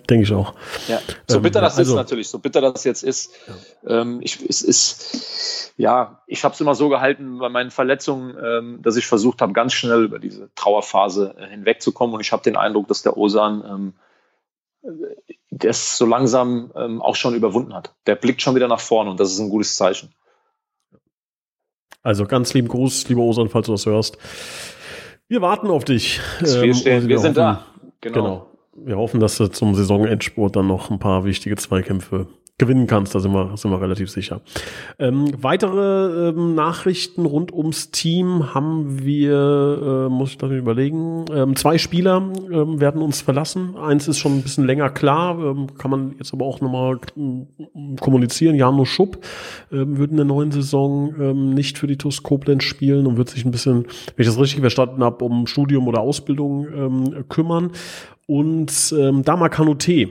[0.08, 0.54] denke ich auch.
[0.88, 1.00] Ja.
[1.26, 3.30] So Ähm, bitter das also- ist natürlich, so bitter das jetzt ist.
[3.86, 8.82] Ähm, ich, es ist, ja, ich habe es immer so gehalten bei meinen Verletzungen, ähm,
[8.82, 12.14] dass ich versucht habe, ganz schnell über diese Trauerphase äh, hinwegzukommen.
[12.14, 13.92] Und ich habe den Eindruck, dass der Osan ähm,
[14.82, 17.94] äh, das so langsam ähm, auch schon überwunden hat.
[18.06, 20.12] Der blickt schon wieder nach vorne und das ist ein gutes Zeichen.
[22.02, 24.18] Also ganz lieben Gruß, lieber Osan, falls du das hörst.
[25.26, 26.20] Wir warten auf dich.
[26.40, 27.66] wir, Ähm, stehen, wir sind da.
[28.00, 28.47] Genau.
[28.84, 32.26] Wir hoffen, dass du zum Saisonendspurt dann noch ein paar wichtige Zweikämpfe
[32.58, 33.14] gewinnen kannst.
[33.14, 34.40] Da sind wir, sind wir relativ sicher.
[34.98, 41.54] Ähm, weitere ähm, Nachrichten rund ums Team haben wir, äh, muss ich das überlegen, ähm,
[41.54, 42.16] zwei Spieler
[42.52, 43.76] ähm, werden uns verlassen.
[43.76, 47.46] Eins ist schon ein bisschen länger klar, ähm, kann man jetzt aber auch nochmal ähm,
[48.00, 48.56] kommunizieren.
[48.56, 49.24] Jano Schupp
[49.70, 53.30] ähm, wird in der neuen Saison ähm, nicht für die TuS Koblenz spielen und wird
[53.30, 57.70] sich ein bisschen, wenn ich das richtig verstanden habe, um Studium oder Ausbildung ähm, kümmern.
[58.26, 60.08] Und ähm, Dama Kanute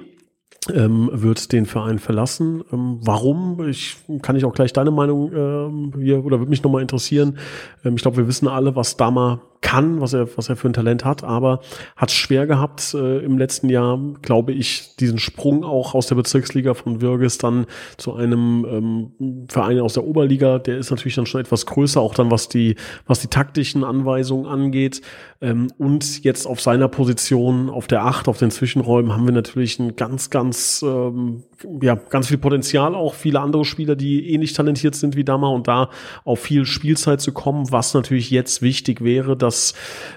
[0.73, 2.63] ähm, wird den Verein verlassen.
[2.71, 3.67] Ähm, warum?
[3.67, 7.37] Ich kann ich auch gleich deine Meinung ähm, hier oder würde mich nochmal interessieren.
[7.83, 10.73] Ähm, ich glaube, wir wissen alle, was Dama kann, was er, was er für ein
[10.73, 11.61] Talent hat, aber
[11.95, 16.73] hat schwer gehabt äh, im letzten Jahr, glaube ich, diesen Sprung auch aus der Bezirksliga
[16.73, 17.65] von Würges dann
[17.97, 20.59] zu einem ähm, Verein aus der Oberliga.
[20.59, 24.45] Der ist natürlich dann schon etwas größer, auch dann was die, was die taktischen Anweisungen
[24.45, 25.01] angeht.
[25.39, 29.77] Ähm, und jetzt auf seiner Position, auf der Acht, auf den Zwischenräumen, haben wir natürlich
[29.79, 31.43] ein ganz, ganz, ähm,
[31.81, 35.67] ja, ganz viel Potenzial, auch viele andere Spieler, die ähnlich talentiert sind wie Dama und
[35.67, 35.89] da
[36.23, 39.73] auf viel Spielzeit zu kommen, was natürlich jetzt wichtig wäre, das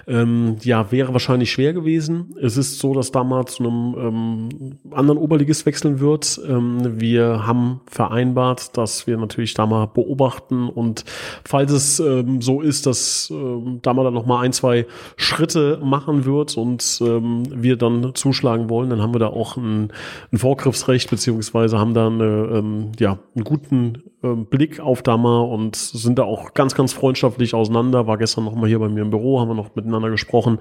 [0.07, 2.35] ähm, ja wäre wahrscheinlich schwer gewesen.
[2.41, 4.49] Es ist so, dass damals zu einem ähm,
[4.91, 6.39] anderen Oberligist wechseln wird.
[6.47, 11.05] Ähm, wir haben vereinbart, dass wir natürlich da mal beobachten und
[11.45, 15.79] falls es ähm, so ist, dass ähm, da mal dann noch mal ein, zwei Schritte
[15.83, 19.91] machen wird und ähm, wir dann zuschlagen wollen, dann haben wir da auch ein,
[20.31, 26.19] ein Vorgriffsrecht beziehungsweise haben da eine, ähm, ja, einen guten Blick auf Dama und sind
[26.19, 28.05] da auch ganz, ganz freundschaftlich auseinander.
[28.07, 30.59] War gestern noch mal hier bei mir im Büro, haben wir noch miteinander gesprochen.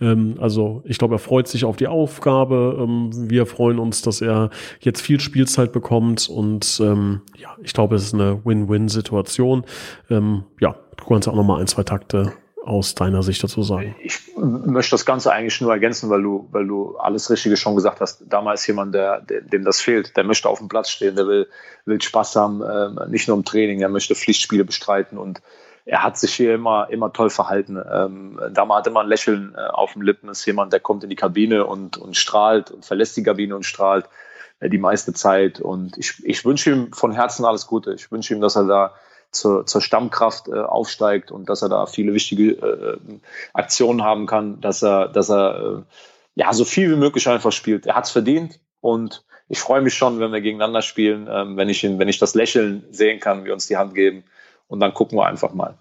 [0.00, 2.78] Ähm, also ich glaube, er freut sich auf die Aufgabe.
[2.80, 7.96] Ähm, wir freuen uns, dass er jetzt viel Spielzeit bekommt und ähm, ja, ich glaube,
[7.96, 9.64] es ist eine Win-Win-Situation.
[10.10, 12.32] Ähm, ja, du kannst auch noch mal ein, zwei Takte
[12.64, 13.94] aus deiner Sicht dazu sagen?
[14.02, 18.00] Ich möchte das Ganze eigentlich nur ergänzen, weil du, weil du alles Richtige schon gesagt
[18.00, 18.24] hast.
[18.26, 21.48] Damals jemand, der, dem das fehlt, der möchte auf dem Platz stehen, der will,
[21.84, 25.42] will Spaß haben, äh, nicht nur im Training, er möchte Pflichtspiele bestreiten und
[25.84, 27.82] er hat sich hier immer, immer toll verhalten.
[27.92, 31.10] Ähm, Dama hat immer ein Lächeln äh, auf den Lippen, ist jemand, der kommt in
[31.10, 34.08] die Kabine und, und strahlt und verlässt die Kabine und strahlt
[34.60, 35.60] äh, die meiste Zeit.
[35.60, 37.94] Und ich, ich wünsche ihm von Herzen alles Gute.
[37.94, 38.94] Ich wünsche ihm, dass er da
[39.32, 42.98] zur, zur Stammkraft äh, aufsteigt und dass er da viele wichtige äh,
[43.52, 45.82] Aktionen haben kann, dass er, dass er äh,
[46.34, 47.86] ja so viel wie möglich einfach spielt.
[47.86, 51.68] Er hat es verdient und ich freue mich schon, wenn wir gegeneinander spielen, ähm, wenn
[51.68, 54.24] ich ihn, wenn ich das Lächeln sehen kann, wir uns die Hand geben
[54.68, 55.78] und dann gucken wir einfach mal.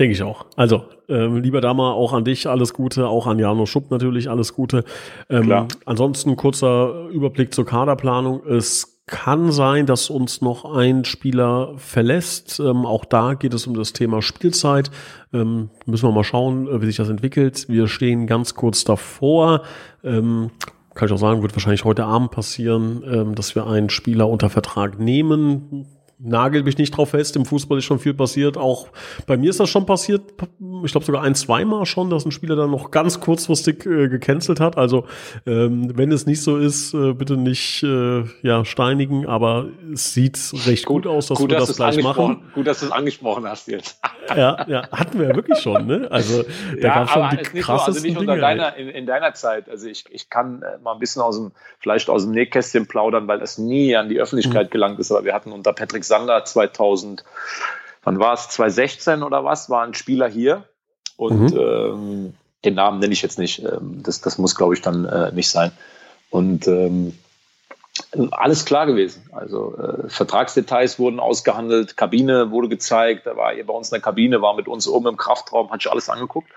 [0.00, 0.46] Denke ich auch.
[0.56, 4.54] Also, ähm, lieber Dama, auch an dich alles Gute, auch an Jano Schupp natürlich alles
[4.54, 4.84] Gute.
[5.28, 8.44] Ähm, ansonsten kurzer Überblick zur Kaderplanung.
[8.46, 12.58] Es kann sein, dass uns noch ein Spieler verlässt.
[12.60, 14.90] Ähm, auch da geht es um das Thema Spielzeit.
[15.34, 17.66] Ähm, müssen wir mal schauen, äh, wie sich das entwickelt.
[17.68, 19.64] Wir stehen ganz kurz davor.
[20.02, 20.50] Ähm,
[20.94, 24.48] kann ich auch sagen, wird wahrscheinlich heute Abend passieren, ähm, dass wir einen Spieler unter
[24.48, 25.86] Vertrag nehmen
[26.24, 27.36] nagel mich nicht drauf fest.
[27.36, 28.56] Im Fußball ist schon viel passiert.
[28.56, 28.88] Auch
[29.26, 30.22] bei mir ist das schon passiert.
[30.84, 34.60] Ich glaube sogar ein, zweimal schon, dass ein Spieler dann noch ganz kurzfristig äh, gecancelt
[34.60, 34.76] hat.
[34.76, 35.06] Also
[35.46, 39.26] ähm, wenn es nicht so ist, äh, bitte nicht äh, ja steinigen.
[39.26, 42.42] Aber es sieht recht gut, gut aus, dass gut, wir dass das gleich machen.
[42.54, 44.00] Gut, dass du es angesprochen hast jetzt.
[44.28, 45.86] ja, ja, hatten wir ja wirklich schon.
[45.86, 46.08] Ne?
[46.10, 49.06] Also da ja, gab es schon die krassesten so, also nicht unter deiner, in, in,
[49.06, 49.68] deiner Zeit.
[49.68, 53.26] Also ich, ich kann äh, mal ein bisschen aus dem vielleicht aus dem Nähkästchen plaudern,
[53.28, 54.70] weil das nie an die Öffentlichkeit mhm.
[54.70, 55.10] gelangt ist.
[55.10, 57.24] Aber wir hatten unter Patrick Sander 2000,
[58.02, 60.64] wann war es, 2016 oder was, war ein Spieler hier
[61.22, 61.58] und mhm.
[61.58, 63.60] ähm, den Namen nenne ich jetzt nicht.
[63.60, 65.72] Ähm, das, das muss, glaube ich, dann äh, nicht sein.
[66.30, 67.14] Und ähm,
[68.30, 69.28] alles klar gewesen.
[69.32, 74.02] Also äh, Vertragsdetails wurden ausgehandelt, Kabine wurde gezeigt, da war hier bei uns in der
[74.02, 76.48] Kabine, war mit uns oben im Kraftraum, hat sich alles angeguckt.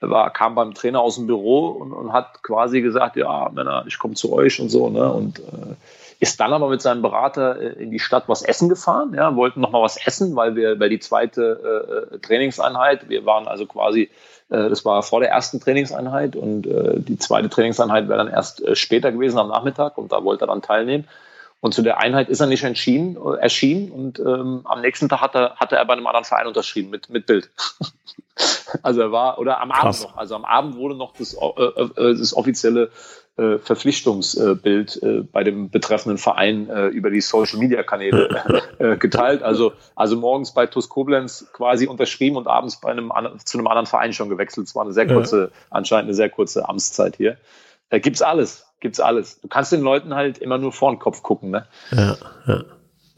[0.00, 3.84] Er war, kam beim Trainer aus dem Büro und, und hat quasi gesagt, ja, Männer,
[3.86, 4.88] ich komme zu euch und so.
[4.88, 5.12] Ne?
[5.12, 5.74] Und äh,
[6.20, 9.60] ist dann aber mit seinem Berater äh, in die Stadt was essen gefahren, ja, wollten
[9.60, 14.10] noch mal was essen, weil wir bei die zweite äh, Trainingseinheit, wir waren also quasi,
[14.50, 18.62] äh, das war vor der ersten Trainingseinheit und äh, die zweite Trainingseinheit wäre dann erst
[18.62, 21.06] äh, später gewesen am Nachmittag und da wollte er dann teilnehmen.
[21.60, 25.20] Und zu der Einheit ist er nicht entschieden, äh, erschienen und ähm, am nächsten Tag
[25.20, 27.50] hat er, hatte er bei einem anderen Verein unterschrieben mit, mit Bild.
[28.82, 30.02] also er war, oder am Krass.
[30.02, 32.90] Abend noch, also am Abend wurde noch das, äh, äh, das offizielle
[33.38, 39.42] äh, Verpflichtungsbild äh, bei dem betreffenden Verein äh, über die Social Media Kanäle äh, geteilt.
[39.42, 43.12] Also, also morgens bei TuS Koblenz quasi unterschrieben und abends bei einem,
[43.44, 44.66] zu einem anderen Verein schon gewechselt.
[44.66, 47.36] Es war eine sehr kurze, anscheinend eine sehr kurze Amtszeit hier.
[47.90, 49.40] Da gibt's alles, gibt's alles.
[49.40, 51.66] Du kannst den Leuten halt immer nur vor den Kopf gucken, ne?
[51.92, 52.64] Ja, ja.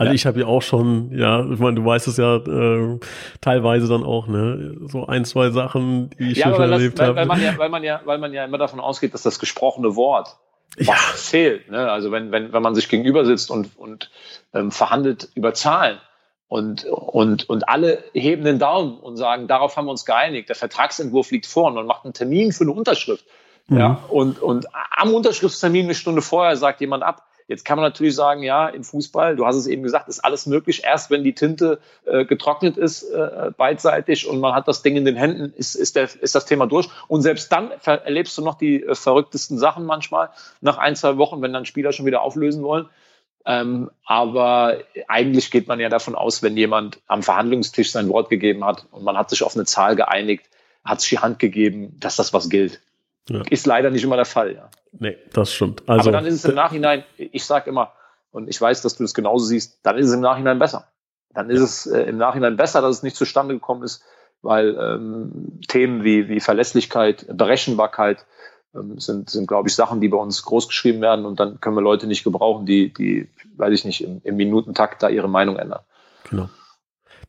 [0.00, 0.14] Also ja.
[0.14, 2.98] ich habe ja auch schon, ja, ich meine, du weißt es ja äh,
[3.42, 7.16] teilweise dann auch, ne, so ein, zwei Sachen, die ich ja, schon erlebt habe.
[7.16, 9.96] Weil man ja, weil man ja, weil man ja immer davon ausgeht, dass das gesprochene
[9.96, 10.38] Wort
[10.78, 10.94] ja.
[10.94, 11.70] fehlt.
[11.70, 11.92] Ne?
[11.92, 14.10] Also wenn, wenn, wenn man sich gegenüber sitzt und, und
[14.54, 15.98] ähm, verhandelt über Zahlen
[16.48, 20.56] und, und, und alle heben den Daumen und sagen, darauf haben wir uns geeinigt, der
[20.56, 23.26] Vertragsentwurf liegt vor und man macht einen Termin für eine Unterschrift.
[23.68, 23.78] Mhm.
[23.78, 24.64] Ja, und, und
[24.96, 28.84] am Unterschriftstermin eine Stunde vorher sagt jemand ab, Jetzt kann man natürlich sagen, ja, im
[28.84, 30.84] Fußball, du hast es eben gesagt, ist alles möglich.
[30.84, 35.04] Erst wenn die Tinte äh, getrocknet ist, äh, beidseitig und man hat das Ding in
[35.04, 36.88] den Händen, ist, ist, der, ist das Thema durch.
[37.08, 41.42] Und selbst dann erlebst du noch die äh, verrücktesten Sachen manchmal nach ein, zwei Wochen,
[41.42, 42.88] wenn dann Spieler schon wieder auflösen wollen.
[43.44, 48.64] Ähm, aber eigentlich geht man ja davon aus, wenn jemand am Verhandlungstisch sein Wort gegeben
[48.64, 50.46] hat und man hat sich auf eine Zahl geeinigt,
[50.84, 52.80] hat sich die Hand gegeben, dass das was gilt.
[53.30, 53.42] Ja.
[53.48, 54.68] Ist leider nicht immer der Fall, ja.
[54.98, 55.88] Nee, das stimmt.
[55.88, 57.92] Also, Aber dann ist es im Nachhinein, ich sage immer,
[58.32, 60.88] und ich weiß, dass du das genauso siehst, dann ist es im Nachhinein besser.
[61.32, 64.02] Dann ist es äh, im Nachhinein besser, dass es nicht zustande gekommen ist,
[64.42, 68.26] weil ähm, Themen wie, wie Verlässlichkeit, Berechenbarkeit
[68.74, 71.76] ähm, sind, sind glaube ich, Sachen, die bei uns groß geschrieben werden und dann können
[71.76, 75.56] wir Leute nicht gebrauchen, die, die weiß ich nicht, im, im Minutentakt da ihre Meinung
[75.56, 75.82] ändern.
[76.28, 76.48] Genau.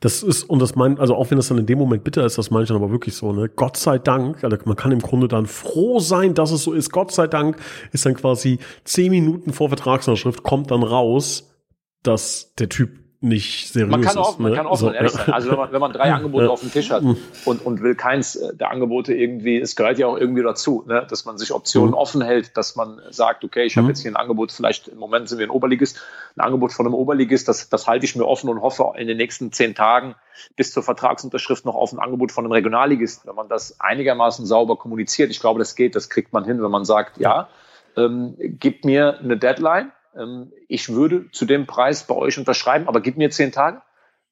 [0.01, 2.37] Das ist, und das meint, also auch wenn das dann in dem Moment bitter ist,
[2.39, 3.47] das meine ich dann aber wirklich so, ne?
[3.49, 6.91] Gott sei Dank, also man kann im Grunde dann froh sein, dass es so ist.
[6.91, 7.57] Gott sei Dank
[7.91, 11.53] ist dann quasi zehn Minuten vor Vertragsunterschrift kommt dann raus,
[12.01, 14.39] dass der Typ nicht seriös man kann auch, ist.
[14.39, 14.57] Man ne?
[14.57, 15.19] kann offen so, ehrlich ja.
[15.25, 15.33] sein.
[15.33, 17.17] Also wenn man, wenn man drei Angebote auf dem Tisch hat Mhm.
[17.45, 21.25] und, und will keins der Angebote irgendwie, es gehört ja auch irgendwie dazu, ne, dass
[21.25, 21.97] man sich Optionen Mhm.
[21.97, 23.89] offen hält, dass man sagt, okay, ich habe Mhm.
[23.89, 26.01] jetzt hier ein Angebot, vielleicht im Moment sind wir ein Oberligist,
[26.35, 29.17] ein Angebot von einem Oberligist, das, das halte ich mir offen und hoffe in den
[29.17, 30.15] nächsten zehn Tagen
[30.55, 33.27] bis zur Vertragsunterschrift noch auf ein Angebot von einem Regionalligist.
[33.27, 36.71] Wenn man das einigermaßen sauber kommuniziert, ich glaube, das geht, das kriegt man hin, wenn
[36.71, 37.49] man sagt, ja,
[37.95, 43.01] ähm, gib mir eine Deadline, ähm, ich würde zu dem Preis bei euch unterschreiben, aber
[43.01, 43.81] gib mir zehn Tage.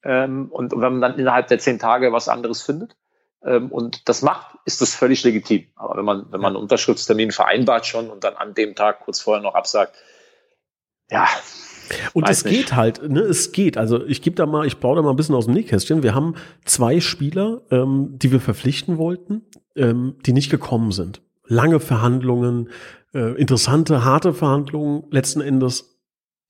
[0.02, 2.96] Ähm, und wenn man dann innerhalb der zehn Tage was anderes findet
[3.44, 5.66] ähm, und das macht, ist das völlig legitim.
[5.76, 9.20] Aber wenn man, wenn man einen Unterschriftstermin vereinbart schon und dann an dem Tag kurz
[9.20, 9.94] vorher noch absagt,
[11.10, 11.26] ja,
[12.12, 12.56] Und Weiß es nicht.
[12.56, 13.76] geht halt, ne, es geht.
[13.76, 16.02] Also ich gebe da mal, ich baue da mal ein bisschen aus dem Nähkästchen.
[16.02, 19.42] Wir haben zwei Spieler, ähm, die wir verpflichten wollten,
[19.76, 21.22] ähm, die nicht gekommen sind.
[21.50, 22.68] Lange Verhandlungen,
[23.12, 25.98] äh, interessante, harte Verhandlungen, letzten Endes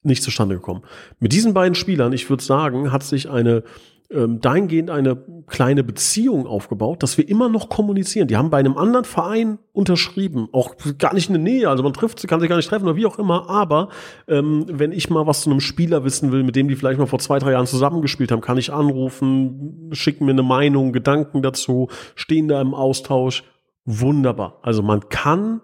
[0.02, 0.82] nicht zustande gekommen.
[1.18, 3.64] Mit diesen beiden Spielern, ich würde sagen, hat sich eine
[4.12, 8.26] ähm, dahingehend eine kleine Beziehung aufgebaut, dass wir immer noch kommunizieren.
[8.26, 11.92] Die haben bei einem anderen Verein unterschrieben, auch gar nicht in der Nähe, also man
[11.92, 13.88] trifft sie, kann sich gar nicht treffen oder wie auch immer, aber
[14.26, 17.06] ähm, wenn ich mal was zu einem Spieler wissen will, mit dem die vielleicht mal
[17.06, 21.88] vor zwei, drei Jahren zusammengespielt haben, kann ich anrufen, schicken mir eine Meinung, Gedanken dazu,
[22.16, 23.44] stehen da im Austausch.
[23.84, 24.58] Wunderbar.
[24.62, 25.62] Also man kann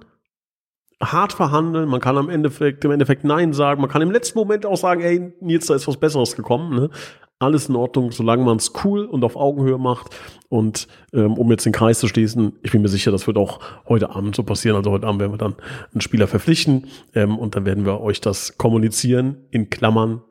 [1.02, 4.64] hart verhandeln, man kann am Endeffekt, im Endeffekt Nein sagen, man kann im letzten Moment
[4.64, 6.74] auch sagen, ey, Nils, da ist was Besseres gekommen.
[6.74, 6.90] Ne?
[7.38, 10.16] Alles in Ordnung, solange man es cool und auf Augenhöhe macht.
[10.48, 13.60] Und ähm, um jetzt den Kreis zu schließen, ich bin mir sicher, das wird auch
[13.86, 14.76] heute Abend so passieren.
[14.76, 15.56] Also heute Abend werden wir dann
[15.92, 20.22] einen Spieler verpflichten ähm, und dann werden wir euch das kommunizieren, in Klammern,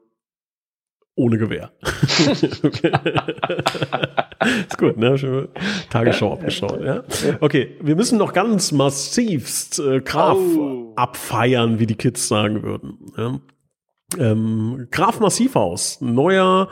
[1.15, 1.71] ohne Gewehr.
[2.63, 2.91] okay.
[4.67, 5.17] ist gut, ne?
[5.17, 5.47] Schön
[5.89, 7.03] Tagesschau abgeschaut, ja.
[7.39, 10.93] Okay, wir müssen noch ganz massivst äh, Graf Oh.
[10.95, 12.97] abfeiern, wie die Kids sagen würden.
[13.17, 13.39] Ja.
[14.17, 16.69] Ähm, Graf Massivhaus, neuer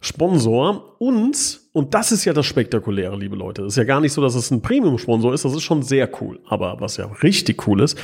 [0.00, 3.62] Sponsor und, und das ist ja das Spektakuläre, liebe Leute.
[3.62, 6.08] Es ist ja gar nicht so, dass es ein Premium-Sponsor ist, das ist schon sehr
[6.20, 6.38] cool.
[6.46, 7.98] Aber was ja richtig cool ist,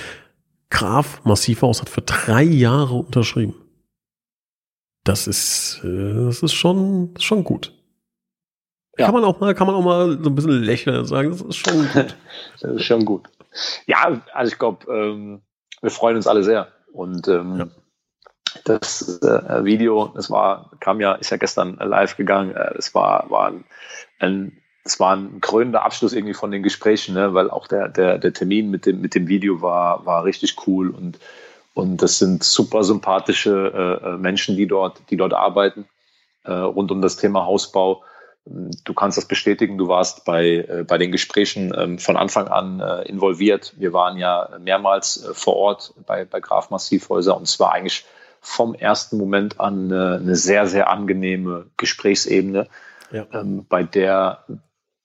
[0.71, 3.55] Graf Massivhaus hat für drei Jahre unterschrieben.
[5.05, 7.73] Das ist, äh, das ist schon, schon gut.
[8.99, 9.07] Ja.
[9.07, 11.41] Kann man auch mal, kann man auch mal so ein bisschen lächeln und sagen, das
[11.41, 12.17] ist schon gut.
[12.61, 13.29] Das ist schon gut.
[13.87, 15.43] Ja, also ich glaube, ähm,
[15.81, 16.69] wir freuen uns alle sehr.
[16.93, 17.69] Und ähm, Ja.
[18.65, 22.55] das äh, Video, das war, kam ja, ist ja gestern live gegangen.
[22.55, 23.65] Äh, es war, war ein,
[24.19, 27.35] ein es war ein krönender Abschluss irgendwie von den Gesprächen, ne?
[27.35, 30.91] weil auch der, der, der Termin mit dem, mit dem Video war, war richtig cool
[30.91, 31.19] und,
[31.75, 35.87] und das sind super sympathische äh, äh, Menschen, die dort, die dort arbeiten,
[36.45, 38.03] äh, rund um das Thema Hausbau.
[38.45, 42.81] Du kannst das bestätigen, du warst bei, äh, bei den Gesprächen ähm, von Anfang an
[42.81, 43.73] äh, involviert.
[43.79, 48.05] Wir waren ja mehrmals äh, vor Ort bei, bei Graf Massivhäuser und es war eigentlich
[48.41, 52.67] vom ersten Moment an eine sehr, sehr angenehme Gesprächsebene,
[53.13, 53.25] Ja.
[53.33, 54.45] ähm, bei der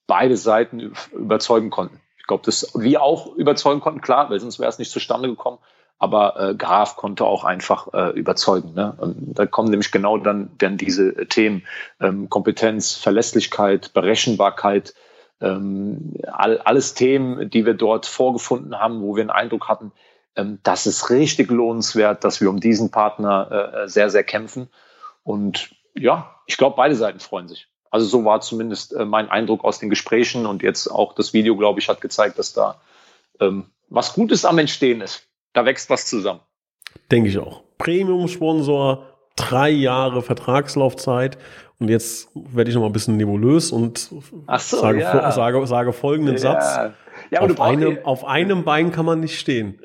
[0.08, 2.02] beide Seiten überzeugen konnten.
[2.18, 5.60] Ich glaube, dass wir auch überzeugen konnten, klar, weil sonst wäre es nicht zustande gekommen.
[6.00, 8.74] Aber äh, Graf konnte auch einfach äh, überzeugen.
[8.76, 8.96] Ne?
[8.98, 11.64] Und da kommen nämlich genau dann, dann diese äh, Themen
[12.00, 14.94] ähm, Kompetenz, Verlässlichkeit, Berechenbarkeit,
[15.42, 19.92] ähm, all, alles Themen, die wir dort vorgefunden haben, wo wir einen Eindruck hatten,
[20.36, 24.70] ähm, das ist richtig lohnenswert, dass wir um diesen Partner äh, sehr, sehr kämpfen.
[25.24, 27.68] Und ja, ich glaube, beide Seiten freuen sich.
[27.90, 31.58] Also so war zumindest äh, mein Eindruck aus den Gesprächen und jetzt auch das Video,
[31.58, 32.80] glaube ich, hat gezeigt, dass da
[33.40, 35.27] ähm, was Gutes am Entstehen ist.
[35.58, 36.42] Da wächst was zusammen.
[37.10, 37.64] Denke ich auch.
[37.80, 41.40] Premium-Sponsor, drei Jahre Vertragslaufzeit.
[41.80, 45.32] Und jetzt werde ich noch mal ein bisschen nebulös und so, sage, ja.
[45.32, 46.76] sage, sage folgenden Satz.
[46.76, 46.94] Ja,
[47.32, 49.84] ja aber du auf, einem, auf einem Bein kann man nicht stehen.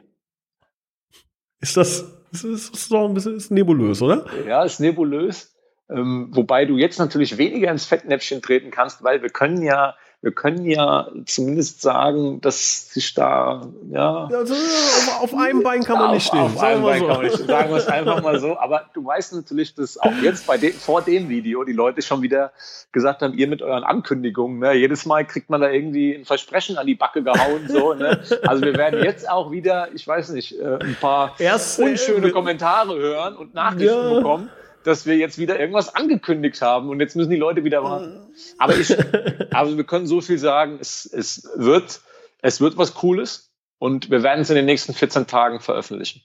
[1.60, 4.26] Ist das, ist, ist doch ein bisschen ist nebulös, oder?
[4.46, 5.56] Ja, ist nebulös.
[5.88, 10.30] Ähm, wobei du jetzt natürlich weniger ins Fettnäpfchen treten kannst, weil wir können ja, wir
[10.30, 14.28] können ja zumindest sagen, dass sich da, ja.
[14.32, 16.40] Also, auf, auf einem Bein kann man auf, nicht stehen.
[16.40, 17.06] Auf einem Bein so.
[17.08, 17.48] kann man nicht stehen.
[17.48, 18.56] Sagen wir es einfach mal so.
[18.56, 22.22] Aber du weißt natürlich, dass auch jetzt bei dem, vor dem Video die Leute schon
[22.22, 22.52] wieder
[22.92, 26.78] gesagt haben, ihr mit euren Ankündigungen, ne, jedes Mal kriegt man da irgendwie ein Versprechen
[26.78, 28.22] an die Backe gehauen, so, ne.
[28.46, 32.30] Also wir werden jetzt auch wieder, ich weiß nicht, äh, ein paar Erst, unschöne äh,
[32.30, 34.14] Kommentare hören und Nachrichten Ja.
[34.14, 34.50] bekommen,
[34.84, 38.32] dass wir jetzt wieder irgendwas angekündigt haben und jetzt müssen die Leute wieder warten.
[38.58, 38.94] Aber ich,
[39.52, 42.00] also wir können so viel sagen, es, es wird,
[42.40, 46.22] es wird was Cooles und wir werden es in den nächsten 14 Tagen veröffentlichen.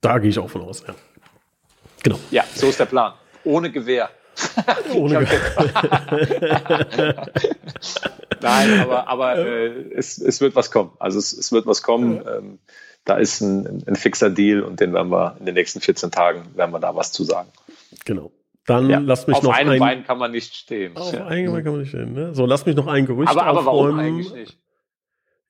[0.00, 0.94] Da gehe ich auch von aus, ja.
[2.02, 2.18] Genau.
[2.30, 3.14] Ja, so ist der Plan.
[3.44, 4.10] Ohne Gewehr.
[4.94, 5.20] Ohne
[8.40, 10.92] Nein, aber, aber äh, es, es wird was kommen.
[10.98, 12.24] Also es, es wird was kommen.
[12.26, 12.58] Ähm,
[13.04, 16.44] da ist ein, ein fixer Deal und den werden wir in den nächsten 14 Tagen
[16.54, 17.48] werden wir da was zu sagen.
[18.04, 18.30] Genau.
[18.66, 20.96] Dann ja, lasst mich auf noch einem ein, Bein kann man nicht stehen.
[20.96, 21.26] Auf ja.
[21.26, 22.12] einem Bein kann man nicht stehen.
[22.12, 22.34] Ne?
[22.34, 23.96] So, lass mich noch ein Gerücht aber, aber aufräumen.
[23.96, 24.58] warum eigentlich nicht?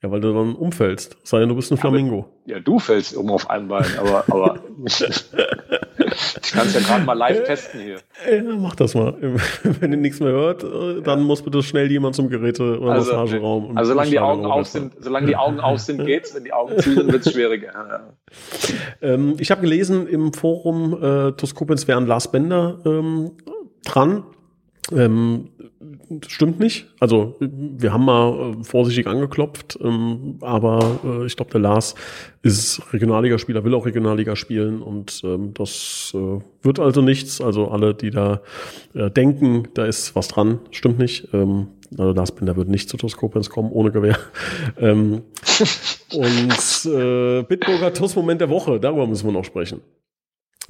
[0.02, 1.16] Ja, weil du dann umfällst.
[1.22, 2.20] Sei denn, du bist ein Flamingo.
[2.20, 4.60] Aber, ja, du fällst um auf einem Bein, aber, aber
[6.42, 7.98] ich kann es ja gerade mal live testen hier.
[8.30, 9.14] Ja, mach das mal.
[9.62, 13.12] Wenn ihr nichts mehr hört, äh, dann muss bitte schnell jemand zum Geräte- oder also,
[13.12, 13.76] Massageraum.
[13.76, 16.34] Also solange die Augen auf sind, solange die Augen auf sind, geht's.
[16.34, 18.12] Wenn die Augen zu sind, wird's schwieriger.
[19.00, 23.32] Ähm, ich habe gelesen im Forum äh, Toskopens wären Lars Bender ähm,
[23.84, 24.24] dran.
[24.90, 25.50] Ähm,
[26.26, 26.86] stimmt nicht.
[27.00, 31.94] Also wir haben mal äh, vorsichtig angeklopft, ähm, aber äh, ich glaube, der Lars
[32.42, 37.40] ist Regionalligaspieler, will auch Regionalliga spielen und ähm, das äh, wird also nichts.
[37.40, 38.42] Also alle, die da
[38.94, 41.28] äh, denken, da ist was dran, stimmt nicht.
[41.32, 41.68] Ähm,
[41.98, 44.18] also Lars Binder wird nicht zu Toskopens kommen, ohne Gewehr.
[44.78, 45.22] ähm,
[46.12, 49.80] und äh, Bitburger TUS-Moment der Woche, darüber müssen wir noch sprechen.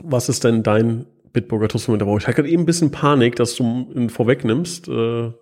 [0.03, 2.19] Was ist denn dein Bitburger Tussmoment der Woche.
[2.19, 4.89] Ich hatte gerade eben ein bisschen Panik, dass du ihn vorwegnimmst.
[4.89, 5.33] Äh,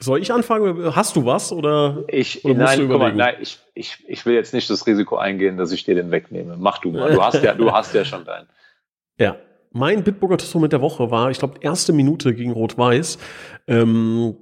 [0.00, 0.94] soll ich anfangen?
[0.94, 4.52] Hast du was oder, ich, oder nein, guck mal, nein, ich, ich, ich will jetzt
[4.52, 6.56] nicht das Risiko eingehen, dass ich dir den wegnehme.
[6.58, 7.12] Mach du mal.
[7.12, 8.48] Du hast ja, du hast ja schon deinen.
[9.16, 9.36] Ja.
[9.70, 13.18] Mein Bitburger Tussmoment der Woche war, ich glaube, erste Minute gegen Rot-Weiß.
[13.68, 14.36] Ähm,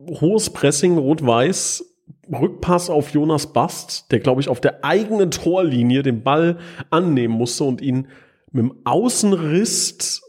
[0.00, 1.84] hohes Pressing, Rot-Weiß,
[2.32, 6.58] Rückpass auf Jonas Bast, der, glaube ich, auf der eigenen Torlinie den Ball
[6.90, 8.08] annehmen musste und ihn
[8.56, 10.22] mit dem Außenriss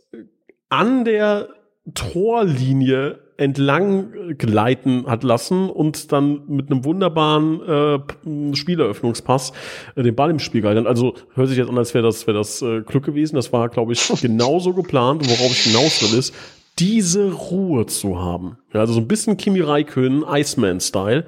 [0.70, 1.50] an der
[1.94, 9.54] Torlinie entlang gleiten hat lassen und dann mit einem wunderbaren äh, Spieleröffnungspass
[9.96, 10.88] äh, den Ball im Spiel gehalten.
[10.88, 13.36] Also hört sich jetzt an, als wäre das, wär das äh, Glück gewesen.
[13.36, 15.24] Das war, glaube ich, genauso geplant.
[15.30, 16.34] Worauf ich hinaus will, ist,
[16.80, 18.58] diese Ruhe zu haben.
[18.74, 21.26] Ja, also so ein bisschen Kimi Raikön, Iceman-Style.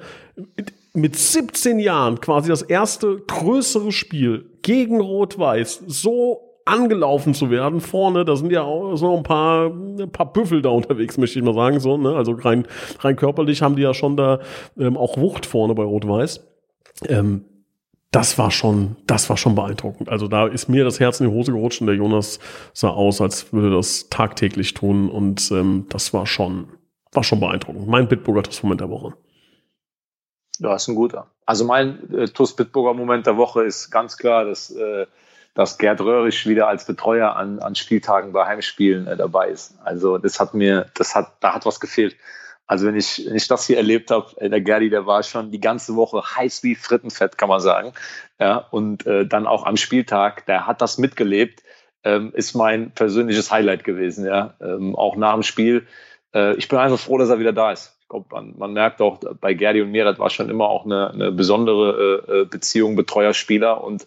[0.56, 7.80] Mit, mit 17 Jahren quasi das erste größere Spiel gegen Rot-Weiß so angelaufen zu werden.
[7.80, 11.44] Vorne, da sind ja auch so ein paar, ein paar Büffel da unterwegs, möchte ich
[11.44, 11.80] mal sagen.
[11.80, 12.14] So, ne?
[12.14, 12.66] Also rein,
[13.00, 14.40] rein körperlich haben die ja schon da
[14.78, 16.46] ähm, auch Wucht vorne bei Rot-Weiß.
[17.08, 17.44] Ähm,
[18.10, 20.08] das war schon, das war schon beeindruckend.
[20.08, 22.40] Also da ist mir das Herz in die Hose gerutscht und der Jonas
[22.72, 26.68] sah aus, als würde das tagtäglich tun und ähm, das war schon,
[27.12, 27.86] war schon beeindruckend.
[27.86, 29.14] Mein Bitburger Moment der Woche.
[30.58, 31.28] Ja, ist ein guter.
[31.46, 35.06] Also mein äh, TUS Bitburger Moment der Woche ist ganz klar, dass äh,
[35.60, 39.74] dass Gerd Röhrig wieder als Betreuer an, an Spieltagen bei Heimspielen äh, dabei ist.
[39.84, 42.16] Also das hat mir, das hat, da hat was gefehlt.
[42.66, 45.50] Also wenn ich, wenn ich das hier erlebt habe, äh, der Gerdi, der war schon
[45.50, 47.92] die ganze Woche heiß wie Frittenfett, kann man sagen.
[48.38, 51.62] Ja, und äh, dann auch am Spieltag, der hat das mitgelebt,
[52.04, 54.24] ähm, ist mein persönliches Highlight gewesen.
[54.24, 55.86] Ja, ähm, auch nach dem Spiel.
[56.34, 57.98] Äh, ich bin einfach froh, dass er wieder da ist.
[58.00, 60.86] Ich glaube, man, man merkt auch bei Gerdi und mir, das war schon immer auch
[60.86, 64.06] eine, eine besondere äh, äh Beziehung, Betreuer-Spieler und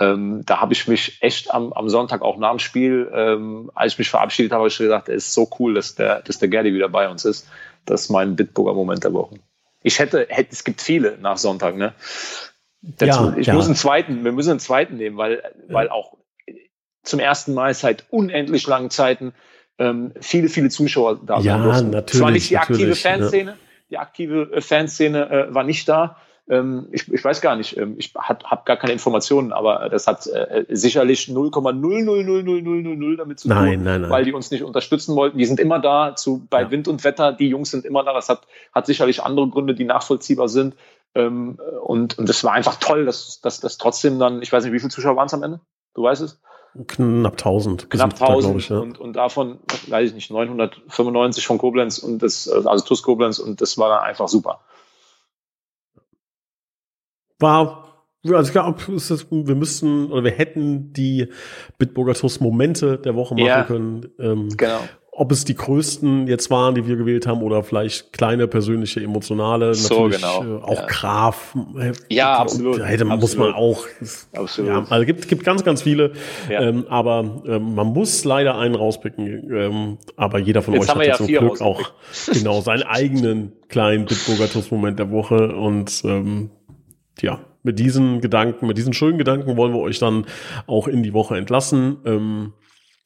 [0.00, 3.94] ähm, da habe ich mich echt am, am Sonntag auch nach dem Spiel, ähm, als
[3.94, 6.48] ich mich verabschiedet habe, habe ich gesagt, es ist so cool, dass der, dass der
[6.48, 7.48] Gerdi wieder bei uns ist.
[7.84, 9.36] Das ist mein Bitburger Moment der Woche.
[9.82, 11.94] Ich hätte, hätte es gibt viele nach Sonntag, ne?
[13.00, 13.54] ja, ich ja.
[13.54, 16.16] muss einen zweiten, wir müssen einen zweiten nehmen, weil, weil auch
[17.02, 19.32] zum ersten Mal seit unendlich langen Zeiten
[19.78, 21.90] ähm, viele, viele Zuschauer da ja, waren.
[21.90, 23.56] Natürlich, Zwar nicht die aktive Fanszene, ja.
[23.90, 26.16] die aktive äh, Fanszene äh, war nicht da,
[26.50, 30.64] ich, ich weiß gar nicht, ähm, ich habe gar keine Informationen, aber das hat äh,
[30.70, 34.10] sicherlich 0,0000000 damit zu tun, nein, nein, nein.
[34.10, 35.36] weil die uns nicht unterstützen wollten.
[35.36, 36.70] Die sind immer da, zu, bei ja.
[36.70, 38.14] Wind und Wetter, die Jungs sind immer da.
[38.14, 40.74] Das hat, hat sicherlich andere Gründe, die nachvollziehbar sind.
[41.14, 44.78] Ähm, und, und das war einfach toll, dass, dass trotzdem dann, ich weiß nicht, wie
[44.78, 45.60] viele Zuschauer waren es am Ende?
[45.94, 46.40] Du weißt es?
[46.86, 47.90] Knapp 1000.
[47.90, 48.78] Knapp 1000 ich, ja.
[48.78, 49.58] und, und davon,
[49.88, 54.04] weiß ich nicht, 995 von Koblenz und das, also TUS Koblenz und das war dann
[54.04, 54.60] einfach super
[57.38, 57.88] war
[58.26, 58.78] also ich glaube,
[59.48, 61.28] wir müssten oder wir hätten die
[61.78, 64.06] Bitburger Toast Momente der Woche machen ja, können.
[64.18, 64.80] Ähm, genau.
[65.10, 69.74] Ob es die größten jetzt waren, die wir gewählt haben, oder vielleicht kleine persönliche emotionale,
[69.74, 70.58] so, natürlich genau.
[70.58, 70.86] äh, auch ja.
[70.86, 71.56] Graf.
[71.76, 72.78] Äh, ja, absolut.
[72.78, 73.20] Da hätte, absolut.
[73.20, 73.84] muss man auch.
[74.32, 74.70] Absolut.
[74.70, 76.12] Ja, also gibt gibt ganz ganz viele,
[76.48, 76.60] ja.
[76.60, 79.50] ähm, aber ähm, man muss leider einen rauspicken.
[79.52, 81.90] Ähm, aber jeder von jetzt euch hat ja zum Glück auch
[82.32, 86.50] genau seinen eigenen kleinen Bitburger Toast Moment der Woche und ähm,
[87.22, 90.26] ja, mit diesen Gedanken, mit diesen schönen Gedanken wollen wir euch dann
[90.66, 91.98] auch in die Woche entlassen.
[92.04, 92.52] Ähm,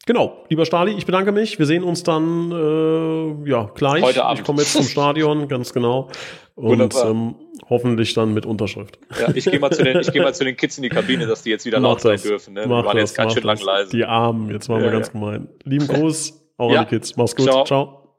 [0.07, 1.59] genau, lieber Stali, ich bedanke mich.
[1.59, 4.03] Wir sehen uns dann äh, ja gleich.
[4.03, 4.41] Heute Abend.
[4.41, 6.11] Ich komme jetzt zum Stadion, ganz genau.
[6.55, 7.35] Und ähm,
[7.71, 8.99] hoffentlich dann mit Unterschrift.
[9.19, 11.27] Ja, ich gehe mal, zu den, ich geh mal zu den Kids in die Kabine,
[11.27, 12.55] dass die jetzt wieder laut sein dürfen.
[12.55, 12.69] Ne?
[12.69, 13.91] Wir waren jetzt ganz schön lang leise.
[13.91, 15.13] Die Armen, jetzt waren ja, wir ganz ja.
[15.15, 15.49] gemein.
[15.65, 16.81] Lieben Gruß Auch Ja.
[16.81, 17.17] an die Kids.
[17.17, 17.47] Mach's gut.
[17.47, 17.65] Ciao.
[17.65, 18.17] Ciao.